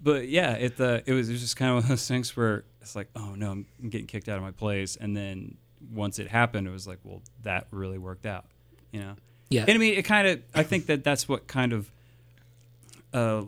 but 0.00 0.28
yeah, 0.28 0.52
it 0.52 0.80
uh, 0.80 1.00
it 1.04 1.12
was 1.12 1.28
it 1.28 1.32
was 1.32 1.40
just 1.40 1.56
kind 1.56 1.70
of 1.70 1.74
one 1.74 1.82
of 1.82 1.88
those 1.88 2.06
things 2.06 2.36
where 2.36 2.62
it's 2.80 2.94
like, 2.94 3.08
oh 3.16 3.34
no, 3.34 3.50
I'm 3.50 3.66
getting 3.90 4.06
kicked 4.06 4.28
out 4.28 4.36
of 4.36 4.44
my 4.44 4.52
place, 4.52 4.94
and 4.94 5.16
then 5.16 5.56
once 5.92 6.20
it 6.20 6.28
happened, 6.28 6.68
it 6.68 6.70
was 6.70 6.86
like, 6.86 7.00
well, 7.02 7.22
that 7.42 7.66
really 7.72 7.98
worked 7.98 8.24
out. 8.24 8.44
You 8.92 9.00
know? 9.00 9.14
Yeah. 9.50 9.62
And 9.62 9.72
I 9.72 9.78
mean, 9.78 9.94
it 9.94 10.04
kind 10.04 10.26
of. 10.26 10.42
I 10.54 10.62
think 10.62 10.86
that 10.86 11.04
that's 11.04 11.28
what 11.28 11.46
kind 11.46 11.72
of. 11.72 11.90
Uh, 13.12 13.44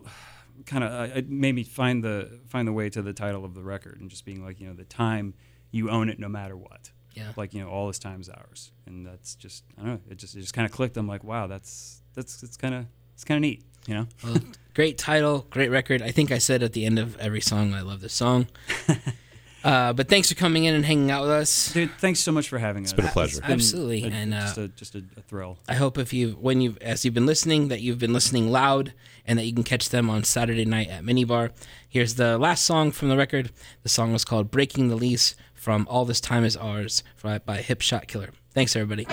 kind 0.65 0.83
of 0.85 0.93
uh, 0.93 1.15
it 1.15 1.29
made 1.29 1.55
me 1.55 1.63
find 1.65 2.03
the 2.03 2.41
find 2.49 2.67
the 2.67 2.73
way 2.73 2.89
to 2.91 3.03
the 3.03 3.13
title 3.13 3.45
of 3.45 3.55
the 3.55 3.63
record 3.63 4.01
and 4.01 4.09
just 4.11 4.25
being 4.25 4.45
like 4.45 4.59
you 4.61 4.67
know 4.67 4.75
the 4.75 4.85
time 4.85 5.35
you 5.71 5.91
own 5.91 6.09
it 6.09 6.19
no 6.19 6.29
matter 6.29 6.57
what 6.57 6.91
Yeah. 7.15 7.33
like 7.37 7.53
you 7.55 7.63
know 7.63 7.69
all 7.69 7.87
this 7.87 7.99
time 8.01 8.21
is 8.21 8.29
ours 8.29 8.73
and 8.87 9.07
that's 9.07 9.35
just 9.37 9.63
i 9.79 9.83
don't 9.83 9.91
know 9.93 10.01
it 10.11 10.17
just 10.19 10.35
it 10.35 10.41
just 10.41 10.55
kind 10.55 10.67
of 10.67 10.73
clicked 10.73 10.97
i'm 10.97 11.07
like 11.07 11.23
wow 11.23 11.47
that's 11.47 12.01
that's 12.15 12.43
it's 12.43 12.57
kind 12.57 12.75
of 12.75 12.87
it's 13.15 13.23
kind 13.25 13.37
of 13.39 13.43
neat 13.43 13.63
you 13.87 13.95
know 13.95 14.07
Well, 14.25 14.39
great 14.75 14.99
title, 14.99 15.47
great 15.51 15.71
record. 15.71 16.01
I 16.03 16.11
think 16.11 16.33
I 16.33 16.39
said 16.39 16.63
at 16.65 16.73
the 16.73 16.85
end 16.85 16.99
of 16.99 17.17
every 17.19 17.41
song, 17.41 17.73
I 17.75 17.83
love 17.83 18.01
this 18.01 18.15
song. 18.15 18.47
uh, 19.67 19.93
but 19.93 20.09
thanks 20.09 20.29
for 20.29 20.35
coming 20.37 20.65
in 20.65 20.75
and 20.75 20.85
hanging 20.85 21.11
out 21.11 21.23
with 21.23 21.31
us. 21.33 21.73
dude 21.73 21.91
thanks 21.99 22.21
so 22.21 22.31
much 22.33 22.49
for 22.49 22.59
having 22.59 22.85
us 22.85 22.91
It's 22.93 22.97
been 22.97 23.07
a 23.07 23.11
pleasure. 23.11 23.41
been 23.41 23.51
Absolutely, 23.53 24.05
a- 24.05 24.09
and, 24.09 24.33
uh, 24.35 24.41
just 24.41 24.59
a 24.59 24.69
just 24.69 24.95
a, 24.95 25.05
a 25.17 25.21
thrill 25.23 25.59
I 25.69 25.75
hope 25.75 25.99
if 25.99 26.13
you 26.13 26.31
when 26.41 26.61
you 26.61 26.77
as 26.81 27.05
you've 27.05 27.15
been 27.15 27.27
listening 27.27 27.69
that 27.69 27.81
you've 27.81 27.99
been 27.99 28.13
listening 28.13 28.51
loud 28.51 28.93
and 29.27 29.39
that 29.39 29.45
you 29.45 29.53
can 29.53 29.65
catch 29.65 29.89
them 29.89 30.09
on 30.09 30.23
Saturday 30.25 30.65
night 30.65 30.89
at 30.89 31.03
Minibar. 31.03 31.51
Here's 31.89 32.15
the 32.15 32.39
last 32.39 32.65
song 32.65 32.93
from 32.93 33.09
the 33.09 33.17
record. 33.17 33.51
The 33.83 33.89
song 33.89 34.13
was 34.13 34.25
called 34.25 34.51
"Breaking 34.53 34.87
the 34.89 34.95
Lease" 34.97 35.35
from 35.55 35.87
All 35.91 36.05
This 36.05 36.21
Time 36.21 36.45
Is 36.45 36.57
Ours 36.57 37.03
by, 37.23 37.39
by 37.39 37.57
Hip 37.57 37.81
Shot 37.81 38.07
Killer. 38.07 38.31
Thanks 38.55 38.77
everybody. 38.77 39.05